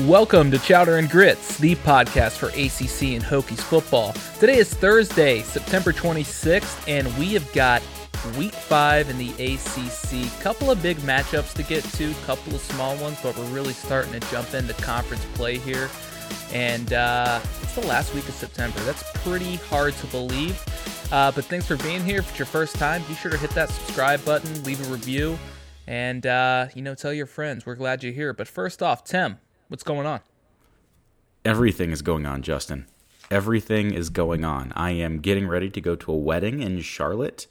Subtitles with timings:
[0.00, 4.14] Welcome to Chowder and Grits, the podcast for ACC and Hokies football.
[4.40, 7.82] Today is Thursday, September 26th, and we have got
[8.38, 10.40] week five in the ACC.
[10.40, 14.18] Couple of big matchups to get to, couple of small ones, but we're really starting
[14.18, 15.90] to jump into conference play here.
[16.54, 18.80] And uh, it's the last week of September.
[18.80, 20.58] That's pretty hard to believe.
[21.12, 22.20] Uh, but thanks for being here.
[22.20, 25.38] If it's your first time, be sure to hit that subscribe button, leave a review,
[25.86, 27.66] and uh, you know, tell your friends.
[27.66, 28.32] We're glad you're here.
[28.32, 29.36] But first off, Tim,
[29.72, 30.20] what's going on?
[31.46, 32.86] Everything is going on, Justin.
[33.30, 34.70] Everything is going on.
[34.76, 37.46] I am getting ready to go to a wedding in Charlotte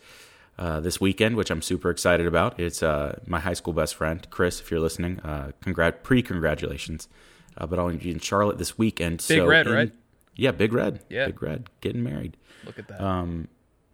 [0.59, 2.59] uh, this weekend, which I'm super excited about.
[2.59, 4.61] It's uh, my high school best friend, Chris.
[4.61, 7.09] If you're listening, uh, congrat pre congratulations.
[7.57, 9.17] Uh, but I'll be in Charlotte this weekend.
[9.27, 9.91] Big so Red, in- right?
[10.35, 11.01] Yeah, Big Red.
[11.09, 11.25] Yeah.
[11.25, 12.37] Big Red, getting married.
[12.65, 13.01] Look at that.
[13.01, 13.47] Um,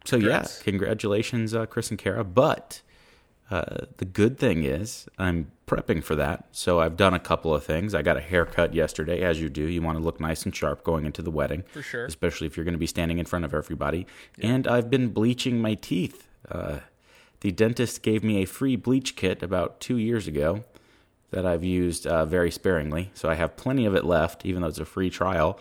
[0.04, 0.58] so Congrats.
[0.58, 2.22] yeah, congratulations, uh, Chris and Kara.
[2.24, 2.82] But
[3.50, 6.46] uh, the good thing is I'm prepping for that.
[6.52, 7.94] So I've done a couple of things.
[7.94, 9.62] I got a haircut yesterday, as you do.
[9.62, 12.06] You want to look nice and sharp going into the wedding, For sure.
[12.06, 14.06] especially if you're going to be standing in front of everybody.
[14.40, 16.26] And I've been bleaching my teeth.
[16.50, 16.80] Uh,
[17.40, 20.64] the dentist gave me a free bleach kit about two years ago
[21.30, 23.10] that I've used uh, very sparingly.
[23.14, 25.58] So I have plenty of it left, even though it's a free trial.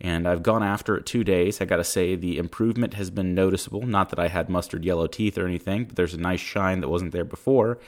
[0.00, 1.60] And I've gone after it two days.
[1.60, 3.82] I got to say, the improvement has been noticeable.
[3.82, 6.88] Not that I had mustard yellow teeth or anything, but there's a nice shine that
[6.88, 7.78] wasn't there before.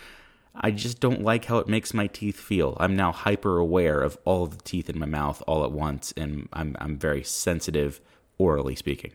[0.54, 2.76] I just don't like how it makes my teeth feel.
[2.80, 6.12] I'm now hyper aware of all of the teeth in my mouth all at once,
[6.16, 8.00] and I'm, I'm very sensitive,
[8.36, 9.12] orally speaking.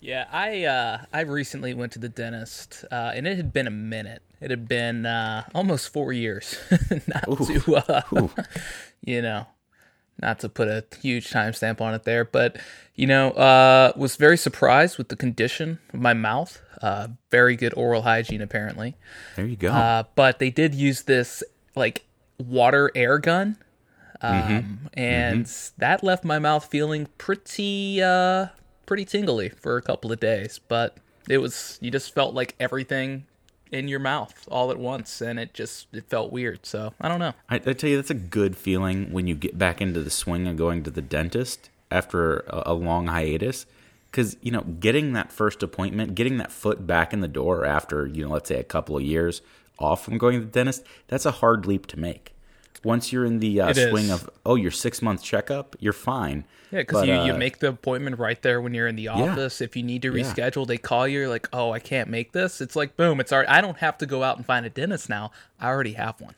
[0.00, 3.72] Yeah, I uh, I recently went to the dentist, uh, and it had been a
[3.72, 4.22] minute.
[4.40, 6.56] It had been uh, almost four years.
[7.08, 8.28] not to, uh,
[9.04, 9.46] you know,
[10.20, 12.56] not to put a huge timestamp on it there, but
[12.94, 16.60] you know, uh, was very surprised with the condition of my mouth.
[16.82, 18.96] Uh, very good oral hygiene, apparently.
[19.36, 19.70] There you go.
[19.70, 21.42] Uh, but they did use this
[21.76, 22.04] like
[22.38, 23.56] water air gun,
[24.20, 25.46] um, and
[25.78, 28.46] that left my mouth feeling pretty uh,
[28.86, 30.58] pretty tingly for a couple of days.
[30.66, 30.96] But
[31.28, 33.26] it was you just felt like everything
[33.72, 36.66] in your mouth all at once, and it just it felt weird.
[36.66, 37.34] So I don't know.
[37.48, 40.46] I, I tell you, that's a good feeling when you get back into the swing
[40.46, 43.66] of going to the dentist after a, a long hiatus.
[44.10, 48.06] Because, you know, getting that first appointment, getting that foot back in the door after,
[48.06, 49.42] you know, let's say a couple of years
[49.78, 52.32] off from going to the dentist, that's a hard leap to make.
[52.88, 53.90] Once you're in the uh, It is.
[53.90, 56.44] swing of, oh, your six month checkup, you're fine.
[56.70, 59.60] Yeah, because you, you uh, make the appointment right there when you're in the office.
[59.60, 60.24] If you need to Yeah.
[60.24, 61.28] reschedule, they call you.
[61.28, 62.60] Like, oh, I can't make this.
[62.60, 63.48] It's like, boom, it's already.
[63.48, 65.30] I don't have to go out and find a dentist now.
[65.60, 66.34] I already have one.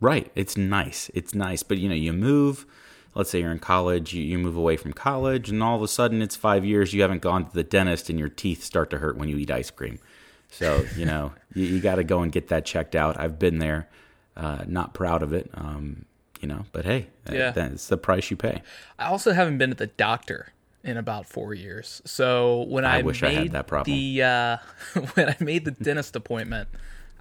[0.00, 0.30] Right.
[0.34, 1.10] It's nice.
[1.14, 1.62] It's nice.
[1.62, 2.66] But you know, you move.
[3.14, 4.12] Let's say you're in college.
[4.12, 6.92] You, you move away from college, and all of a sudden it's five years.
[6.92, 9.50] You haven't gone to the dentist, and your teeth start to hurt when you eat
[9.52, 9.98] ice cream.
[10.50, 13.18] So you know you, you got to go and get that checked out.
[13.18, 13.88] I've been there.
[14.36, 15.50] Uh, not proud of it.
[15.54, 16.04] Um,
[16.40, 17.50] you know, but hey, uh, Yeah.
[17.52, 18.62] that's the price you pay.
[18.98, 20.52] I also haven't been to the doctor
[20.82, 22.02] in about four years.
[22.04, 23.96] So when I, I wish made I had that problem.
[23.96, 24.56] the uh,
[25.14, 26.68] when I made the dentist appointment,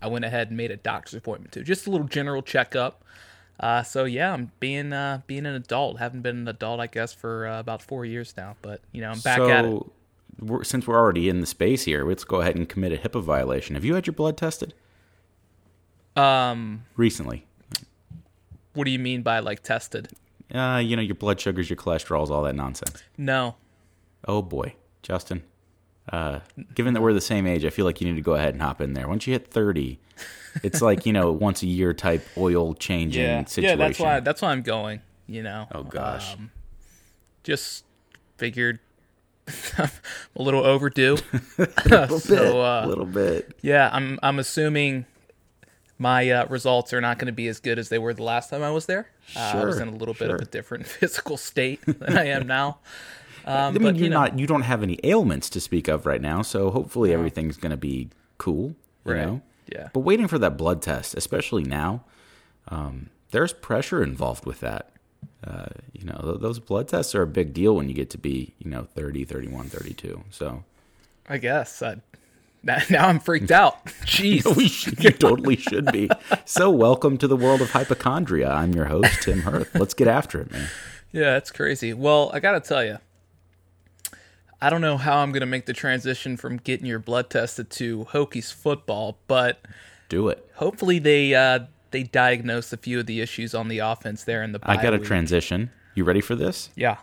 [0.02, 3.04] I went ahead and made a doctor's appointment too, just a little general checkup.
[3.60, 6.00] Uh, so yeah, I'm being uh, being an adult.
[6.00, 8.56] Haven't been an adult, I guess, for uh, about four years now.
[8.62, 9.84] But you know, I'm back so, at it.
[10.40, 13.22] We're, since we're already in the space here, let's go ahead and commit a HIPAA
[13.22, 13.76] violation.
[13.76, 14.74] Have you had your blood tested
[16.16, 17.46] Um, recently?
[18.74, 20.10] what do you mean by like tested?
[20.54, 23.04] Uh, you know, your blood sugars, your cholesterols, all that nonsense.
[23.18, 23.56] No.
[24.28, 25.44] Oh boy, Justin.
[26.12, 26.40] Uh,
[26.76, 28.62] given that we're the same age, I feel like you need to go ahead and
[28.62, 29.08] hop in there.
[29.08, 30.00] Once you hit thirty,
[30.64, 33.80] it's like you know once a year type oil changing Yeah, situation.
[33.80, 33.88] yeah.
[33.88, 34.20] That's why.
[34.20, 35.02] That's why I'm going.
[35.28, 35.68] You know.
[35.72, 36.52] Oh gosh, Um,
[37.44, 37.86] just
[38.38, 38.80] figured
[39.78, 39.90] I'm
[40.36, 41.18] a little overdue.
[41.58, 43.56] A so uh, a little bit.
[43.62, 45.06] yeah, I'm I'm assuming
[45.98, 48.50] my uh, results are not going to be as good as they were the last
[48.50, 49.10] time I was there.
[49.36, 52.48] Uh, I was in a little bit of a different physical state than I am
[52.48, 52.80] now.
[53.46, 54.40] Um, I mean, but you're you know, not.
[54.40, 57.76] You don't have any ailments to speak of right now, so hopefully everything's going to
[57.78, 58.74] be cool.
[59.06, 59.26] You Right.
[59.26, 59.42] know.
[59.70, 59.90] Yeah.
[59.92, 62.06] But waiting for that blood test, especially now,
[62.70, 64.92] um, there's pressure involved with that.
[65.46, 68.18] Uh, you know, th- those blood tests are a big deal when you get to
[68.18, 70.24] be, you know, 30, 31, 32.
[70.32, 70.64] So
[71.28, 71.98] I guess I,
[72.64, 73.86] now, I'm freaked out.
[74.06, 74.46] Jeez.
[74.58, 76.10] we should, you totally should be.
[76.46, 78.50] So, welcome to the world of hypochondria.
[78.50, 79.74] I'm your host, Tim Hirth.
[79.76, 80.68] Let's get after it, man.
[81.12, 81.94] Yeah, that's crazy.
[81.94, 82.98] Well, I gotta tell you,
[84.62, 88.06] I don't know how I'm gonna make the transition from getting your blood tested to
[88.06, 89.60] Hokies football, but
[90.10, 90.50] Do it.
[90.56, 91.60] hopefully they uh,
[91.92, 94.60] they diagnose a few of the issues on the offense there in the.
[94.64, 95.70] I got a transition.
[95.96, 96.70] You ready for this?
[96.76, 96.98] Yeah.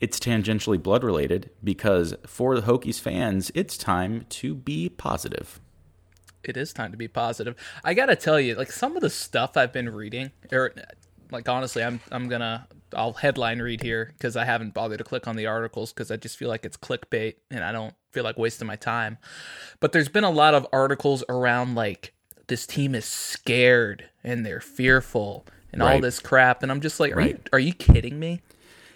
[0.00, 5.60] It's tangentially blood related because for the Hokies fans, it's time to be positive.
[6.44, 7.56] it is time to be positive.
[7.84, 10.72] I gotta tell you, like some of the stuff I've been reading, or
[11.32, 15.26] like honestly, I'm I'm gonna I'll headline read here because I haven't bothered to click
[15.26, 18.38] on the articles because I just feel like it's clickbait and I don't feel like
[18.38, 19.18] wasting my time.
[19.80, 22.14] But there's been a lot of articles around like
[22.46, 27.14] this team is scared and they're fearful and all this crap, and I'm just like,
[27.14, 28.40] are you are you kidding me?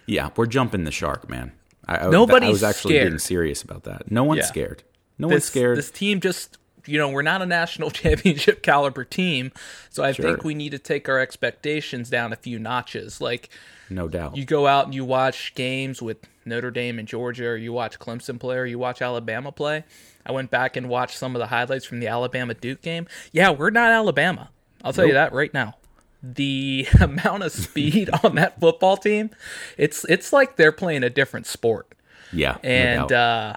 [0.05, 1.51] Yeah, we're jumping the shark, man.
[1.87, 3.07] I, I, Nobody's I was actually scared.
[3.09, 4.09] being serious about that.
[4.11, 4.45] No one's Yeah.
[4.45, 4.83] scared.
[5.17, 5.77] No one's scared.
[5.77, 9.51] This team just, you know, we're not a national championship caliber team,
[9.89, 10.25] so I Sure.
[10.25, 13.19] think we need to take our expectations down a few notches.
[13.21, 13.49] Like
[13.89, 14.37] no doubt.
[14.37, 17.99] you go out and you watch games with Notre Dame and Georgia, or you watch
[17.99, 19.83] Clemson play, or you watch Alabama play.
[20.25, 23.07] I went back and watched some of the highlights from the Alabama Duke game.
[23.33, 24.49] Yeah, we're not Alabama.
[24.83, 25.75] I'll tell you that right now.
[26.23, 29.31] The amount of speed on that football team,
[29.77, 31.93] it's it's like they're playing a different sport.
[32.31, 33.11] yeah, And doubt.
[33.11, 33.55] uh,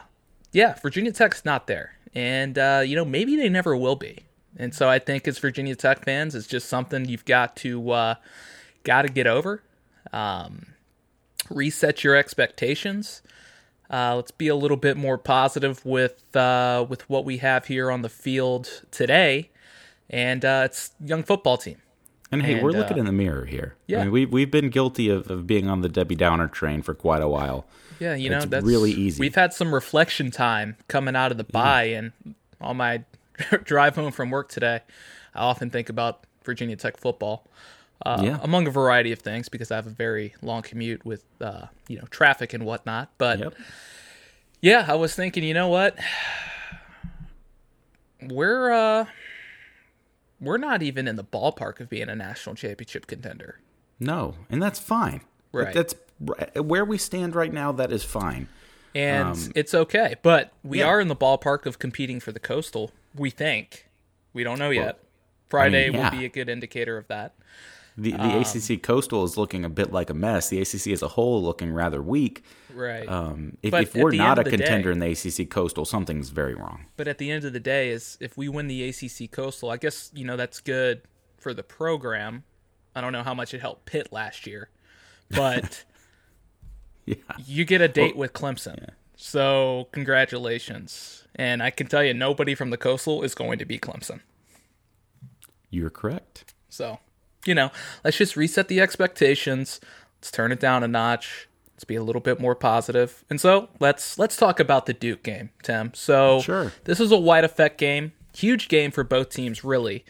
[0.53, 4.25] yeah, Virginia Tech's not there, and uh, you know maybe they never will be.
[4.59, 8.15] And so I think as Virginia Tech fans, it's just something you've got to uh,
[8.85, 9.63] got to get over.
[10.13, 10.67] Um,
[11.51, 13.23] reset your expectations.
[13.89, 17.91] Uh, let's be a little bit more positive with uh, with what we have here
[17.91, 19.51] on the field today,
[20.11, 21.77] and uh, it's young football team.
[22.33, 23.77] And hey, we're And, looking uh, in the mirror here.
[23.87, 24.01] yeah.
[24.01, 26.95] I mean, we we've been guilty of, of being on the Debbie Downer train for
[26.95, 27.67] quite a while.
[28.01, 29.21] Yeah, you know It's that's really easy.
[29.21, 32.13] We've had some reflection time coming out of the bye, and
[32.61, 33.05] on my
[33.65, 34.81] drive home from work today,
[35.35, 37.47] I often think about Virginia Tech football,
[38.05, 38.39] uh, Yeah.
[38.43, 41.97] among a variety of things, because I have a very long commute with uh, you
[41.99, 43.11] know traffic and whatnot.
[43.19, 43.55] But Yep.
[44.61, 45.97] yeah, I was thinking, you know what,
[48.23, 49.07] we're uh,
[50.41, 53.61] we're not even in the ballpark of being a national championship contender.
[53.99, 55.23] No, and that's fine.
[55.53, 55.73] Right.
[55.73, 55.95] That's
[56.55, 57.73] where we stand right now.
[57.73, 58.49] That is fine.
[58.95, 60.15] and it's okay.
[60.23, 60.93] But we Um, yeah.
[60.95, 62.91] are in the ballpark of competing for the coastal.
[63.15, 63.89] We think.
[64.33, 64.99] We don't know yet.
[65.49, 66.11] Friday yeah.
[66.11, 67.35] will be a good indicator of that.
[67.99, 70.49] The the Um, ACC Coastal is looking a bit like a mess.
[70.51, 72.45] The ACC as a whole looking rather weak.
[72.75, 73.09] Right.
[73.09, 75.13] Um, if, if we're not a end of the contender day- in the
[75.45, 76.85] ACC Coastal, something's very wrong.
[76.99, 79.79] but at the end of the day, is if we win the ACC coastal, I
[79.79, 81.03] guess you know that's good
[81.39, 82.45] for the program.
[82.95, 84.69] I don't know how much it helped Pitt last year,
[85.31, 85.85] but
[87.07, 87.15] Yeah.
[87.47, 88.91] you get a date with Clemson.
[89.17, 91.27] So congratulations.
[91.35, 94.21] And I can tell you, nobody from the coastal is going to be Clemson.
[95.71, 96.53] You're correct.
[96.69, 96.99] So,
[97.47, 97.71] you know,
[98.05, 99.81] let's just reset the expectations.
[100.19, 101.49] Let's turn it down a notch.
[101.75, 103.25] Let's be a little bit more positive.
[103.29, 105.93] And so, let's let's talk about the Duke game, Tim.
[105.95, 106.73] So, Sure.
[106.85, 110.05] this is a wide effect game, huge game for both teams, really.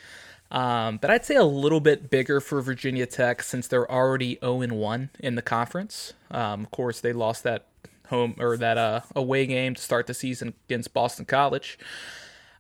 [0.53, 4.65] Um, but I'd say a little bit bigger for Virginia Tech since they're already 0
[4.69, 6.13] 1 in the conference.
[6.31, 7.67] Um, of course, they lost that
[8.11, 11.77] home or that uh, away game to start the season against Boston College.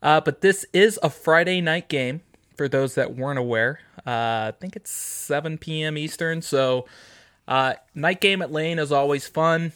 [0.02, 2.22] Uh, but this is a Friday night game
[2.56, 3.80] for those that weren't aware.
[3.98, 5.98] Uh, I think it's 7 p.m.
[5.98, 6.42] Eastern.
[6.42, 6.86] So,
[7.48, 9.72] uh, night game at Lane is always fun.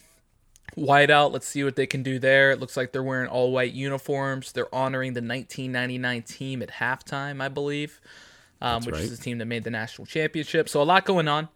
[0.74, 1.32] White out.
[1.32, 2.52] Let's see what they can do there.
[2.52, 4.52] It looks like they're wearing all white uniforms.
[4.52, 8.00] They're honoring the 1999 team at halftime, I believe,
[8.60, 9.04] um, which right.
[9.04, 10.68] is the team that made the national championship.
[10.68, 11.48] So, a lot going on.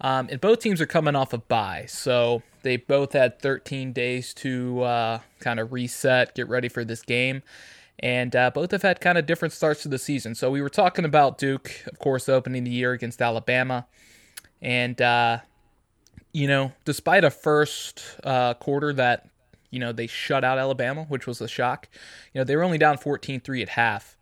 [0.00, 4.34] Um, and both teams are coming off a bye, so they both had 13 days
[4.34, 7.42] to uh, kind of reset, get ready for this game,
[7.98, 10.34] and uh, both have had kind of different starts to the season.
[10.34, 13.86] So we were talking about Duke, of course, opening the year against Alabama,
[14.60, 15.38] and uh,
[16.32, 19.28] you know, despite a first uh, quarter that
[19.70, 21.88] you know they shut out Alabama, which was a shock,
[22.32, 24.16] you know they were only down 14-3 at half,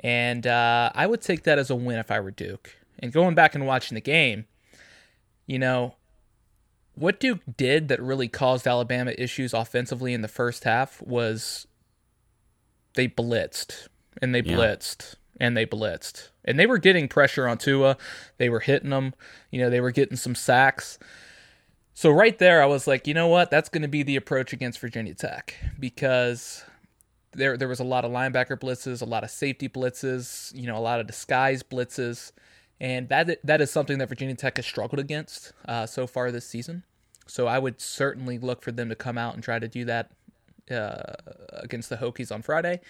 [0.00, 2.76] and uh, I would take that as a win if I were Duke.
[2.98, 4.44] And going back and watching the game
[5.50, 5.96] you know,
[6.94, 11.66] what Duke did that really caused Alabama issues offensively in the first half was
[12.94, 13.88] they blitzed
[14.20, 14.56] and they Yeah.
[14.56, 16.28] blitzed and they blitzed.
[16.44, 17.96] And they were getting pressure on Tua.
[18.38, 19.14] They were hitting them.
[19.50, 20.98] You know, they were getting some sacks.
[21.94, 23.50] So right there I was like, you know what?
[23.50, 26.64] That's going to be the approach against Virginia Tech because
[27.32, 30.76] there there was a lot of linebacker blitzes, a lot of safety blitzes, you know,
[30.76, 32.32] a lot of disguise blitzes,
[32.80, 36.46] and that that is something that Virginia Tech has struggled against uh, so far this
[36.46, 36.82] season.
[37.26, 40.10] So I would certainly look for them to come out and try to do that
[40.70, 41.14] uh,
[41.52, 42.80] against the Hokies on Friday.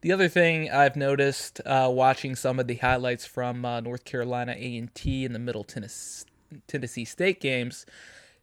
[0.00, 4.54] The other thing I've noticed uh, watching some of the highlights from uh, North Carolina
[4.58, 6.26] A and T and the Middle Tennessee,
[6.66, 7.86] Tennessee State games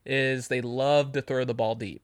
[0.06, 2.02] is they love to throw the ball deep.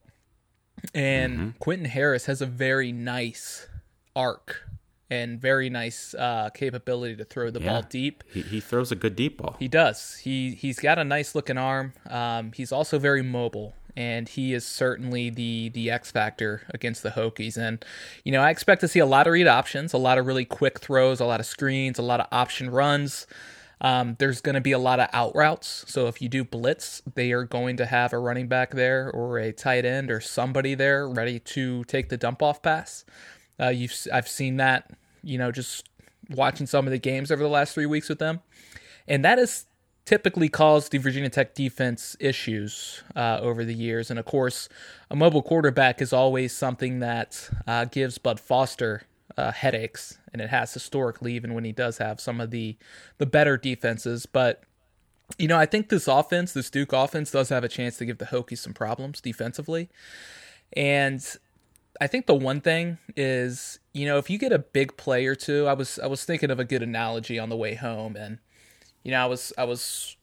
[0.94, 3.67] And Quentin Harris has a very nice
[4.15, 4.67] arc
[5.10, 8.24] and very nice uh, capability to throw the ball deep.
[8.32, 9.56] He, he throws a good deep ball.
[9.58, 10.17] He does.
[10.17, 11.94] He he's got a nice looking arm.
[12.10, 17.10] Um, he's also very mobile, and he is certainly the the X factor against the
[17.10, 17.58] Hokies.
[17.58, 17.84] And
[18.24, 20.46] you know, I expect to see a lot of read options, a lot of really
[20.46, 23.25] quick throws, a lot of screens, a lot of option runs.
[23.82, 25.84] Um, there's going to be a lot of out routes.
[25.88, 29.38] So if you do blitz, they are going to have a running back there or
[29.38, 33.06] a tight end or somebody there ready to take the dump off pass.
[33.60, 34.92] Uh, you've I've seen that,
[35.24, 35.89] you know, just
[36.30, 38.42] watching some of the games over the last three weeks with them,
[39.08, 39.67] and that has
[40.08, 44.10] typically caused the Virginia Tech defense issues uh, over the years.
[44.10, 44.70] And of course,
[45.12, 49.04] a mobile quarterback is always something that uh, gives Bud Foster
[49.38, 52.78] uh, headaches, and it has historically, even when he does have some of the
[53.18, 54.26] the better defenses.
[54.26, 54.64] But
[55.38, 58.18] you know, I think this offense, this Duke offense, does have a chance to give
[58.18, 59.90] the Hokies some problems defensively,
[60.72, 61.22] and
[62.00, 65.36] I think the one thing is, you know, if you get a big play or
[65.36, 68.40] two, I was I was thinking of a good analogy on the way home, and
[69.08, 70.18] you know, I was I was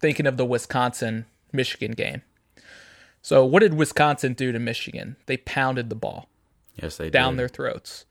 [0.00, 2.22] thinking of the Wisconsin Michigan game.
[3.20, 5.16] So, what did Wisconsin do to Michigan?
[5.26, 6.26] They pounded the ball.
[6.76, 7.40] Yes, they down did.
[7.40, 8.06] their throats.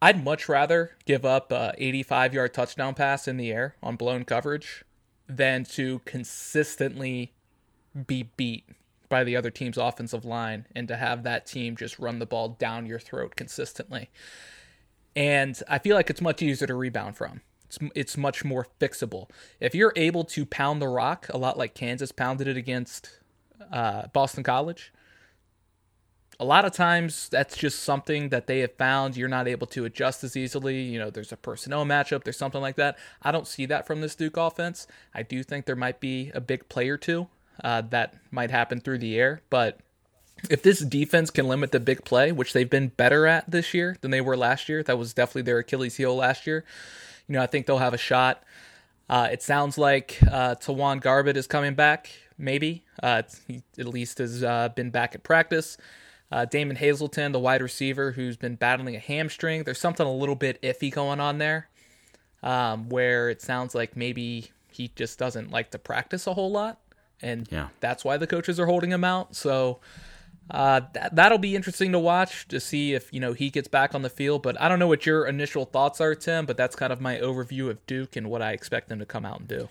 [0.00, 4.24] I'd much rather give up a 85 yard touchdown pass in the air on blown
[4.24, 4.84] coverage
[5.28, 7.32] than to consistently
[8.06, 8.68] be beat
[9.08, 12.50] by the other team's offensive line and to have that team just run the ball
[12.50, 14.10] down your throat consistently.
[15.16, 17.40] And I feel like it's much easier to rebound from.
[17.68, 19.28] It's, it's much more fixable.
[19.60, 23.20] If you're able to pound the rock a lot like Kansas pounded it against
[23.70, 24.92] uh, Boston College,
[26.40, 29.84] a lot of times that's just something that they have found you're not able to
[29.84, 30.82] adjust as easily.
[30.82, 32.96] You know, there's a personnel matchup, there's something like that.
[33.22, 34.86] I don't see that from this Duke offense.
[35.14, 37.28] I do think there might be a big play or two
[37.62, 39.80] uh, that might happen through the air, but
[40.48, 43.96] if this defense can limit the big play, which they've been better at this year
[44.00, 46.64] than they were last year, that was definitely their Achilles heel last year.
[47.28, 48.42] You know, I think they'll have a shot.
[49.08, 52.84] Uh, it sounds like uh, TyJuan Garbutt is coming back, maybe.
[53.02, 55.78] Uh, he at least has uh, been back at practice.
[56.30, 59.64] Uh, Damon Hazelton, the wide receiver who's been battling a hamstring.
[59.64, 61.68] There's something a little bit iffy going on there,
[62.42, 66.80] um, where it sounds like maybe he just doesn't like to practice a whole lot,
[67.22, 67.68] and yeah.
[67.80, 69.34] that's why the coaches are holding him out.
[69.34, 69.80] So
[70.50, 73.94] uh, that that'll be interesting to watch to see if you know he gets back
[73.94, 74.42] on the field.
[74.42, 76.46] But I don't know what your initial thoughts are, Tim.
[76.46, 79.24] But that's kind of my overview of Duke and what I expect them to come
[79.24, 79.68] out and do.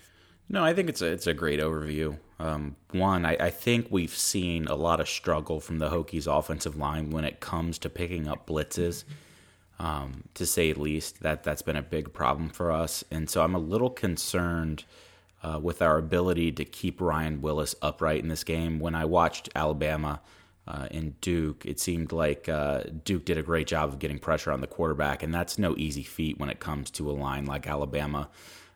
[0.48, 2.18] No, I think it's a it's a great overview.
[2.38, 6.76] Um, one, I, I, think we've seen a lot of struggle from the Hokies offensive
[6.76, 9.02] line when it comes to picking up blitzes.
[9.80, 13.54] Um, to say least, that that's been a big problem for us, and so I'm
[13.54, 14.84] a little concerned
[15.42, 18.80] uh, with our ability to keep Ryan Willis upright in this game.
[18.80, 20.20] When I watched Alabama
[20.68, 24.52] uh, and Duke, it seemed like uh, Duke did a great job of getting pressure
[24.52, 27.66] on the quarterback, and that's no easy feat when it comes to a line like
[27.66, 28.28] Alabama.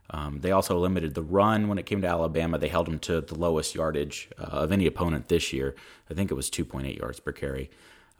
[0.08, 2.56] Um, they also limited the run when it came to Alabama.
[2.56, 5.74] They held them to the lowest yardage uh, of any opponent this year.
[6.10, 7.70] I think it was 2.8 yards per carry.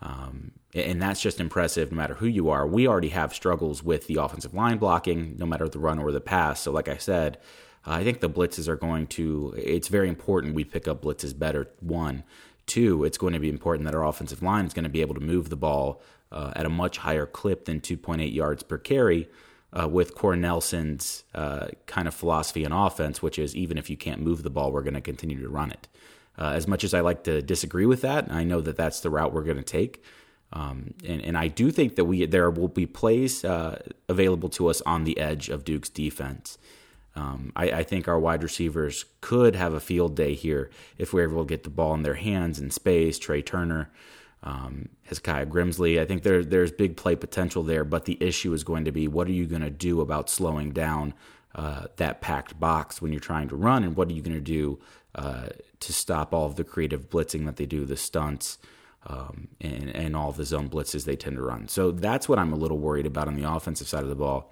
[0.02, 2.67] Um, and that's just impressive no matter who you are.
[2.67, 6.21] We already have struggles with the offensive line blocking, no matter the run or the
[6.21, 6.61] pass.
[6.61, 7.38] So, like I said,
[7.87, 11.71] I think the blitzes are going to, it's very important we pick up blitzes better.
[11.81, 12.25] One.
[12.73, 15.14] Two, it's going to be important that our offensive line is going to be able
[15.14, 16.00] to move the ball
[16.31, 19.29] uh, at a much higher clip than 2.8 yards per carry
[19.79, 24.23] uh, with Cornelsen's uh, kind of philosophy on offense, which is even if you can't
[24.23, 25.87] move the ball, we're going to continue to run it.
[26.38, 29.11] Uh, as much as I like to disagree with that, I know that that's the
[29.11, 30.02] route we're going to take.
[30.55, 34.69] Um, and, and I do think that we there will be plays uh, available to
[34.69, 36.57] us on the edge of Duke's defense.
[37.14, 41.28] Um, I, I, think our wide receivers could have a field day here if we're
[41.28, 43.19] able to get the ball in their hands in space.
[43.19, 43.90] Tré Turner,
[44.42, 46.00] um, Hezekiah Grimsley.
[46.00, 49.09] I think there there's big play potential there, but the issue is going to be
[49.09, 51.12] what are you going to do about slowing down
[51.54, 54.40] uh, that packed box when you're trying to run, and what are you going to
[54.40, 54.78] do
[55.14, 55.49] uh,
[55.81, 58.57] to stop all of the creative blitzing that they do, the stunts,
[59.07, 61.69] um, and, and all the zone blitzes they tend to run.
[61.69, 64.50] So that's what I'm a little worried about on the offensive side of the ball.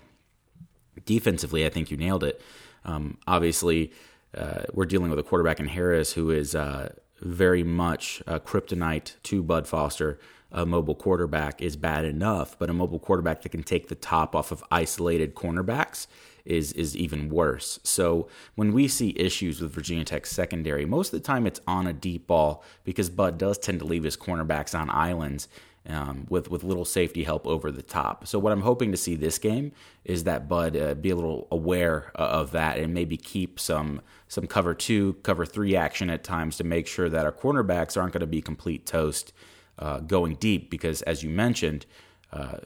[1.04, 2.40] Defensively, I think you nailed it.
[2.84, 3.92] Um, obviously,
[4.36, 9.14] uh, we're dealing with a quarterback in Harris who is uh, very much a kryptonite
[9.24, 10.18] to Bud Foster.
[10.52, 14.34] A mobile quarterback is bad enough, but a mobile quarterback that can take the top
[14.34, 16.06] off of isolated cornerbacks
[16.44, 17.78] is is even worse.
[17.84, 21.86] So when we see issues with Virginia Tech's secondary, most of the time it's on
[21.86, 25.48] a deep ball because Bud does tend to leave his cornerbacks on islands
[25.88, 28.26] um, with with little safety help over the top.
[28.26, 29.72] So what I'm hoping to see this game
[30.04, 34.02] is that Bud uh, be a little aware uh, of that and maybe keep some
[34.28, 38.12] some cover two, cover three action at times to make sure that our cornerbacks aren't
[38.12, 39.32] going to be complete toast
[39.78, 40.70] uh, going deep.
[40.70, 41.86] Because as you mentioned.
[42.32, 42.58] Uh,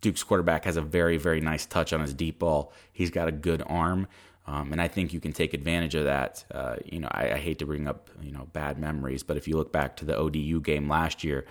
[0.00, 2.72] Duke's quarterback has a very, very nice touch on his deep ball.
[2.90, 4.08] He's got a good arm.
[4.46, 6.44] Um, and I think you can take advantage of that.
[6.50, 9.46] Uh, you know, I, I, hate to bring up you know bad memories, but if
[9.46, 11.46] you look back to the ODU game last year,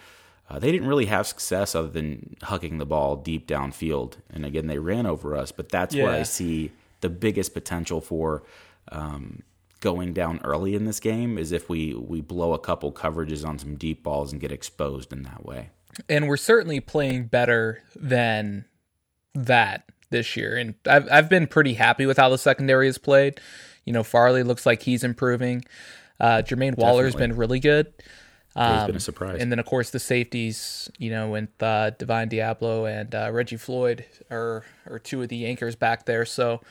[0.49, 4.15] uh, they didn't really have success other than hucking the ball deep downfield.
[4.31, 6.05] And again, they ran over us, but that's yeah.
[6.05, 8.43] where I see the biggest potential for
[8.91, 9.43] um,
[9.79, 13.59] going down early in this game is if we we blow a couple coverages on
[13.59, 15.69] some deep balls and get exposed in that way.
[16.07, 18.65] And we're certainly playing better than
[19.35, 20.57] that this year.
[20.57, 23.39] And I've I've been pretty happy with how the secondary has played.
[23.85, 25.63] You know, Farley looks like he's improving.
[26.19, 27.93] Uh, Jermaine Waller has been really good.
[28.55, 29.41] Um, been a surprise.
[29.41, 33.57] And then, of course, the safeties, you know, with uh, Divine Deablo and uh, Reggie
[33.57, 36.25] Floyd are, are two of the anchors back there.
[36.25, 36.61] So,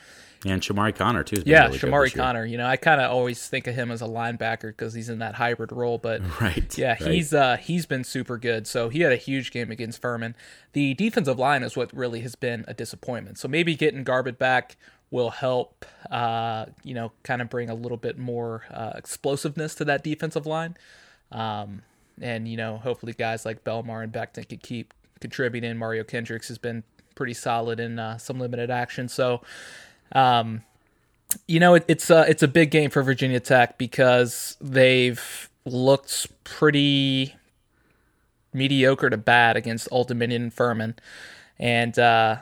[0.45, 1.43] and Chamarri Conner too.
[1.45, 2.45] yeah, really Chamarri Conner.
[2.45, 5.19] You know, I kind of always think of him as a linebacker because he's in
[5.19, 5.97] that hybrid role.
[5.97, 7.01] But right, yeah, right.
[7.01, 8.65] he's uh, he's been super good.
[8.65, 10.35] So he had a huge game against Furman.
[10.73, 13.37] The defensive line is what really has been a disappointment.
[13.37, 14.77] So maybe getting Garbutt back
[15.11, 15.85] will help.
[16.09, 20.45] Uh, you know, kind of bring a little bit more uh, explosiveness to that defensive
[20.45, 20.77] line.
[21.31, 21.81] Um,
[22.21, 25.77] and you know, hopefully guys like Belmar and Becton could keep contributing.
[25.77, 26.83] Mario Kendricks has been
[27.15, 29.07] pretty solid in uh, some limited action.
[29.07, 29.41] So
[30.13, 30.63] um,
[31.47, 36.27] you know, it, it's a it's a big game for Virginia Tech because they've looked
[36.43, 37.35] pretty
[38.53, 40.95] mediocre to bad against Old Dominion and Furman,
[41.59, 42.37] and uh,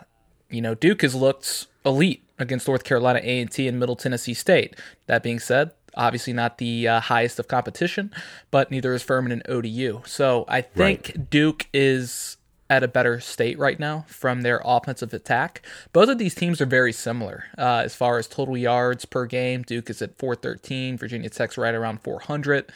[0.50, 4.34] you know Duke has looked elite against North Carolina A and T and Middle Tennessee
[4.34, 4.76] State.
[5.08, 8.14] That being said, obviously not the uh, highest of competition,
[8.52, 10.04] but neither is Furman and ODU.
[10.06, 11.30] So I think right.
[11.30, 12.38] Duke is
[12.70, 15.66] at a better state right now from their offensive attack.
[15.94, 19.64] Both of these teams are very similar uh, as far as total yards per game.
[19.64, 22.72] Duke is at 413, Virginia Tech's right around 400.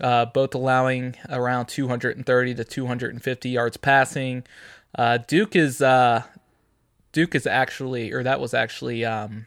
[0.00, 4.44] Uh, both allowing around 230 to 250 yards passing.
[4.94, 6.22] Uh, Duke is uh,
[7.12, 9.46] Duke is actually, or that was actually um,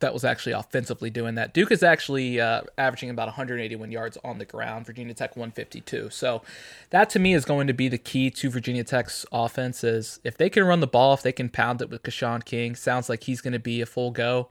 [0.00, 1.54] that was actually offensively doing that.
[1.54, 4.84] Duke is actually uh, averaging about 181 yards on the ground.
[4.84, 6.10] Virginia Tech 152.
[6.10, 6.42] So
[6.90, 9.82] that to me is going to be the key to Virginia Tech's offense.
[9.82, 12.74] Is if they can run the ball, if they can pound it with Keshawn King,
[12.74, 14.50] sounds like he's going to be a full go.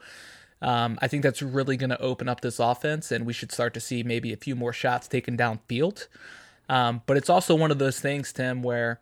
[0.61, 3.73] Um, I think that's really going to open up this offense, and we should start
[3.75, 6.07] to see maybe a few more shots taken downfield.
[6.67, 8.99] Um, but it's also one of those things, Tim, where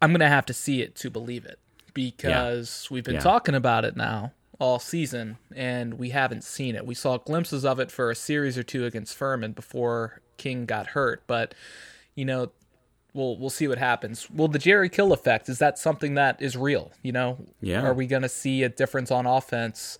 [0.00, 1.58] I'm going to have to see it to believe it
[2.00, 2.94] because yeah.
[2.94, 3.20] we've been yeah.
[3.20, 6.86] talking about it now all season and we haven't seen it.
[6.86, 10.88] We saw glimpses of it for a series or two against Furman before King got
[10.88, 11.54] hurt, but
[12.14, 12.52] you know,
[13.14, 14.30] we'll we'll see what happens.
[14.30, 16.92] Well, the Jerry Kill effect is that something that is real?
[17.02, 17.82] You know, yeah.
[17.82, 19.98] Are we going to see a difference on offense?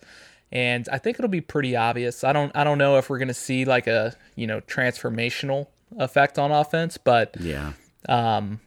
[0.51, 2.23] And I think it'll be pretty obvious.
[2.23, 5.67] I don't I don't know if we're going to see like a you know transformational
[5.97, 7.73] effect on offense, but yeah.
[8.09, 8.59] Um,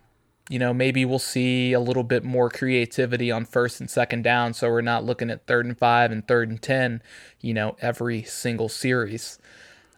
[0.50, 4.52] you know, maybe we'll see a little bit more creativity on first and second down.
[4.52, 7.02] So we're not looking at third and five and third and 10,
[7.40, 9.38] you know, every single series.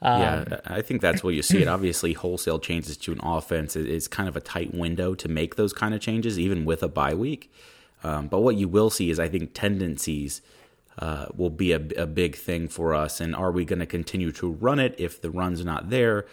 [0.03, 1.69] Um, yeah, I think that's where you see it.
[1.69, 5.73] Obviously, wholesale changes to an offense is kind of a tight window to make those
[5.73, 7.53] kind of changes, even with a bye week.
[8.05, 10.43] Um, but what you will see is, I think, tendencies
[10.99, 13.21] uh, will be a, a big thing for us.
[13.21, 16.27] And are we going to continue to run it if the run's not there?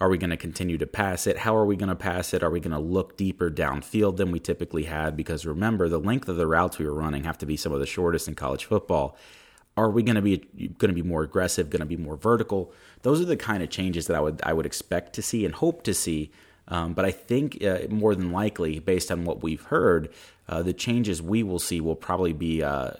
[0.00, 1.38] Are we going to continue to pass it?
[1.38, 2.42] How are we going to pass it?
[2.42, 5.14] Are we going to look deeper downfield than we typically had?
[5.14, 7.80] Because remember, the length of the routes we were running have to be some of
[7.80, 9.16] the shortest in college football.
[9.76, 10.38] Are we going to be
[10.78, 11.68] going to be more aggressive?
[11.68, 12.72] Going to be more vertical?
[13.02, 15.54] Those are the kind of changes that I would I would expect to see and
[15.54, 16.30] hope to see.
[16.68, 20.08] Um, but I think uh, more than likely, based on what we've heard,
[20.48, 22.92] uh, the changes we will see will probably be uh,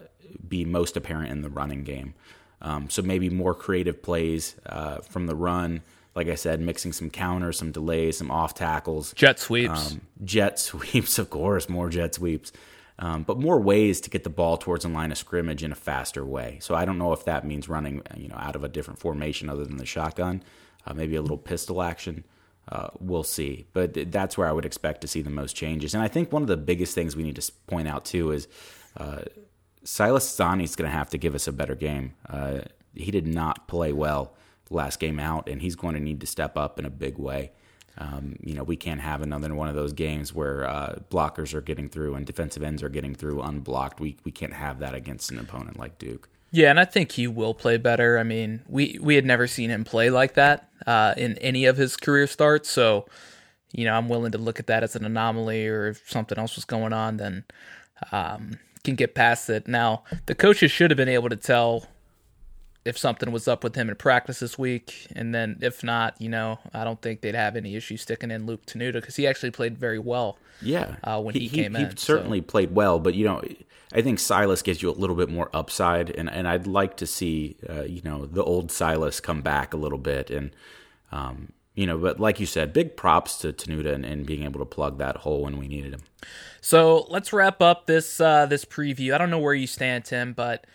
[0.47, 2.15] be most apparent in the running game.
[2.63, 5.83] Um, so maybe more creative plays uh, from the run
[6.15, 10.59] like I said, mixing some counters, some delays, some off tackles, jet sweeps, um, jet
[10.59, 12.53] sweeps, of course, more jet sweeps,
[12.99, 15.77] um, but more ways to get the ball towards the line of scrimmage in a
[15.77, 16.59] faster way.
[16.61, 19.49] So I don't know if that means running, you know, out of a different formation
[19.49, 20.43] other than the shotgun,
[20.87, 22.25] uh, maybe a little pistol action.
[22.69, 25.95] Uh, we'll see, but that's where I would expect to see the most changes.
[25.95, 28.47] And I think one of the biggest things we need to point out too is
[28.97, 29.23] uh,
[29.83, 32.15] Silas Dzansi is going to have to give us a better game.
[32.29, 32.61] Uh,
[32.95, 34.35] he did not play well
[34.71, 37.53] last game out, and he's going to need to step up in a big way.
[37.99, 41.61] Um, you know, we can't have another one of those games where uh, blockers are
[41.61, 44.01] getting through and defensive ends are getting through unblocked.
[44.01, 46.29] We we can't have that against an opponent like Duke.
[46.53, 48.19] Yeah, and I think he will play better.
[48.19, 51.77] I mean, we we had never seen him play like that uh, in any of
[51.77, 53.07] his career starts, so
[53.73, 56.57] you know, I'm willing to look at that as an anomaly, or if something else
[56.57, 57.45] was going on, then
[58.13, 59.69] um, can get past it.
[59.69, 61.87] Now, the coaches should have been able to tell
[62.85, 66.29] if something was up with him in practice this week, and then if not, you
[66.29, 69.51] know, I don't think they'd have any issue sticking in Luke Tenuta because he actually
[69.51, 70.39] played very well.
[70.63, 72.45] Yeah, uh, when he, he came he, in, he certainly so.
[72.45, 72.99] played well.
[72.99, 73.43] But you know,
[73.93, 77.07] I think Silas gives you a little bit more upside, and and I'd like to
[77.07, 80.51] see uh, you know the old Silas come back a little bit, and
[81.13, 84.61] um, you know, but like you said, big props to Tenuta and, and being able
[84.61, 86.03] to plug that hole when we needed him.
[86.61, 89.15] So let's wrap up this uh, this preview.
[89.15, 90.67] I don't know where you stand, Tim, but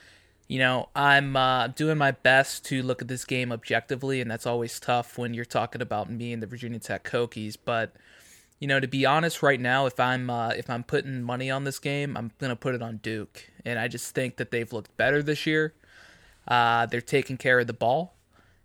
[0.48, 4.46] you know I'm uh, doing my best to look at this game objectively, and that's
[4.46, 7.58] always tough when you're talking about me and the Virginia Tech Hokies.
[7.64, 7.94] But
[8.60, 11.64] you know, to be honest, right now, if I'm uh, if I'm putting money on
[11.64, 14.96] this game, I'm gonna put it on Duke, and I just think that they've looked
[14.98, 15.74] better this year.
[16.48, 18.16] Uh, they're taking care of the ball,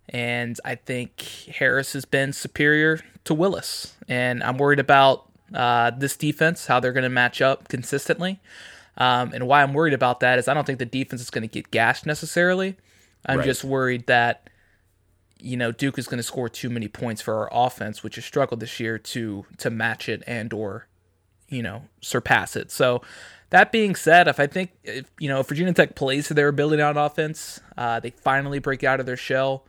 [0.09, 1.23] and I think
[1.57, 6.93] Harris has been superior to Willis, and I'm worried about uh, this defense, how they're
[6.93, 8.41] to match up consistently.
[9.01, 11.43] Um, and why I'm worried about that is I don't think the defense is going
[11.43, 12.77] to get gashed necessarily.
[13.25, 13.45] I'm right.
[13.45, 14.49] just worried that
[15.41, 18.25] you know Duke is going to score too many points for our offense, which has
[18.27, 20.87] struggled this year to to match it and or
[21.49, 22.71] you know surpass it.
[22.71, 23.01] So
[23.49, 26.49] that being said, if I think if you know if Virginia Tech plays to their
[26.49, 29.67] ability on offense, uh, they finally break out of their shell.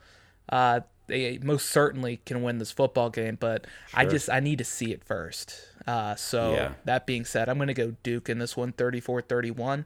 [0.49, 3.99] Uh, they most certainly can win this football game, but sure.
[3.99, 5.70] I just I need to see it first.
[5.87, 6.73] Uh, so yeah.
[6.85, 9.85] that being said, I'm going to go Duke in this one, 34-31.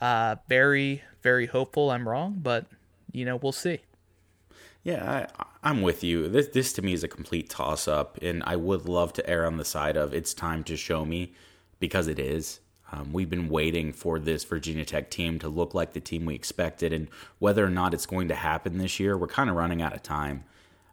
[0.00, 2.66] Uh, very very hopeful I'm wrong, but
[3.12, 3.80] you know we'll see.
[4.84, 5.26] Yeah,
[5.62, 6.28] I, am with you.
[6.28, 9.46] This this to me is a complete toss up, and I would love to err
[9.46, 11.32] on the side of it's time to show me
[11.80, 12.60] because it is.
[12.92, 16.36] Um, we've been waiting for this Virginia Tech team to look like the team we
[16.36, 17.08] expected, and
[17.40, 20.04] whether or not it's going to happen this year, we're kind of running out of
[20.04, 20.44] time.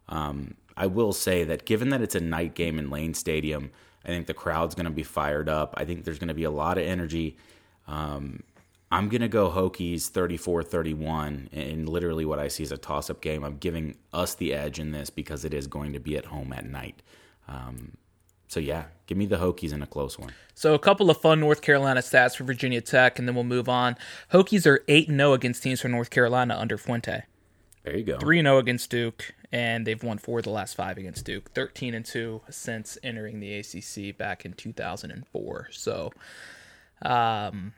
[0.08, 3.70] Um, I will say that given that it's a night game in Lane Stadium,
[4.04, 5.74] I think the crowd's going to be fired up.
[5.76, 7.36] I think there's going to be a lot of energy.
[7.86, 8.42] Um,
[8.92, 13.10] I'm going to go Hokies 34 31, and literally what I see is a toss
[13.10, 13.42] up game.
[13.42, 16.52] I'm giving us the edge in this because it is going to be at home
[16.52, 17.02] at night.
[17.48, 17.96] Um,
[18.46, 20.32] so yeah, give me the Hokies in a close one.
[20.54, 23.68] So a couple of fun North Carolina stats for Virginia Tech, and then we'll move
[23.68, 23.96] on.
[24.32, 27.24] Hokies are eight and zero oh against teams from North Carolina under Fuente.
[27.82, 28.18] There you go.
[28.18, 31.24] Three and zero oh against Duke, and they've won four of the last five against
[31.24, 31.52] Duke.
[31.52, 35.68] Thirteen and two since entering the ACC back in two thousand and four.
[35.70, 36.12] So,
[37.02, 37.72] um,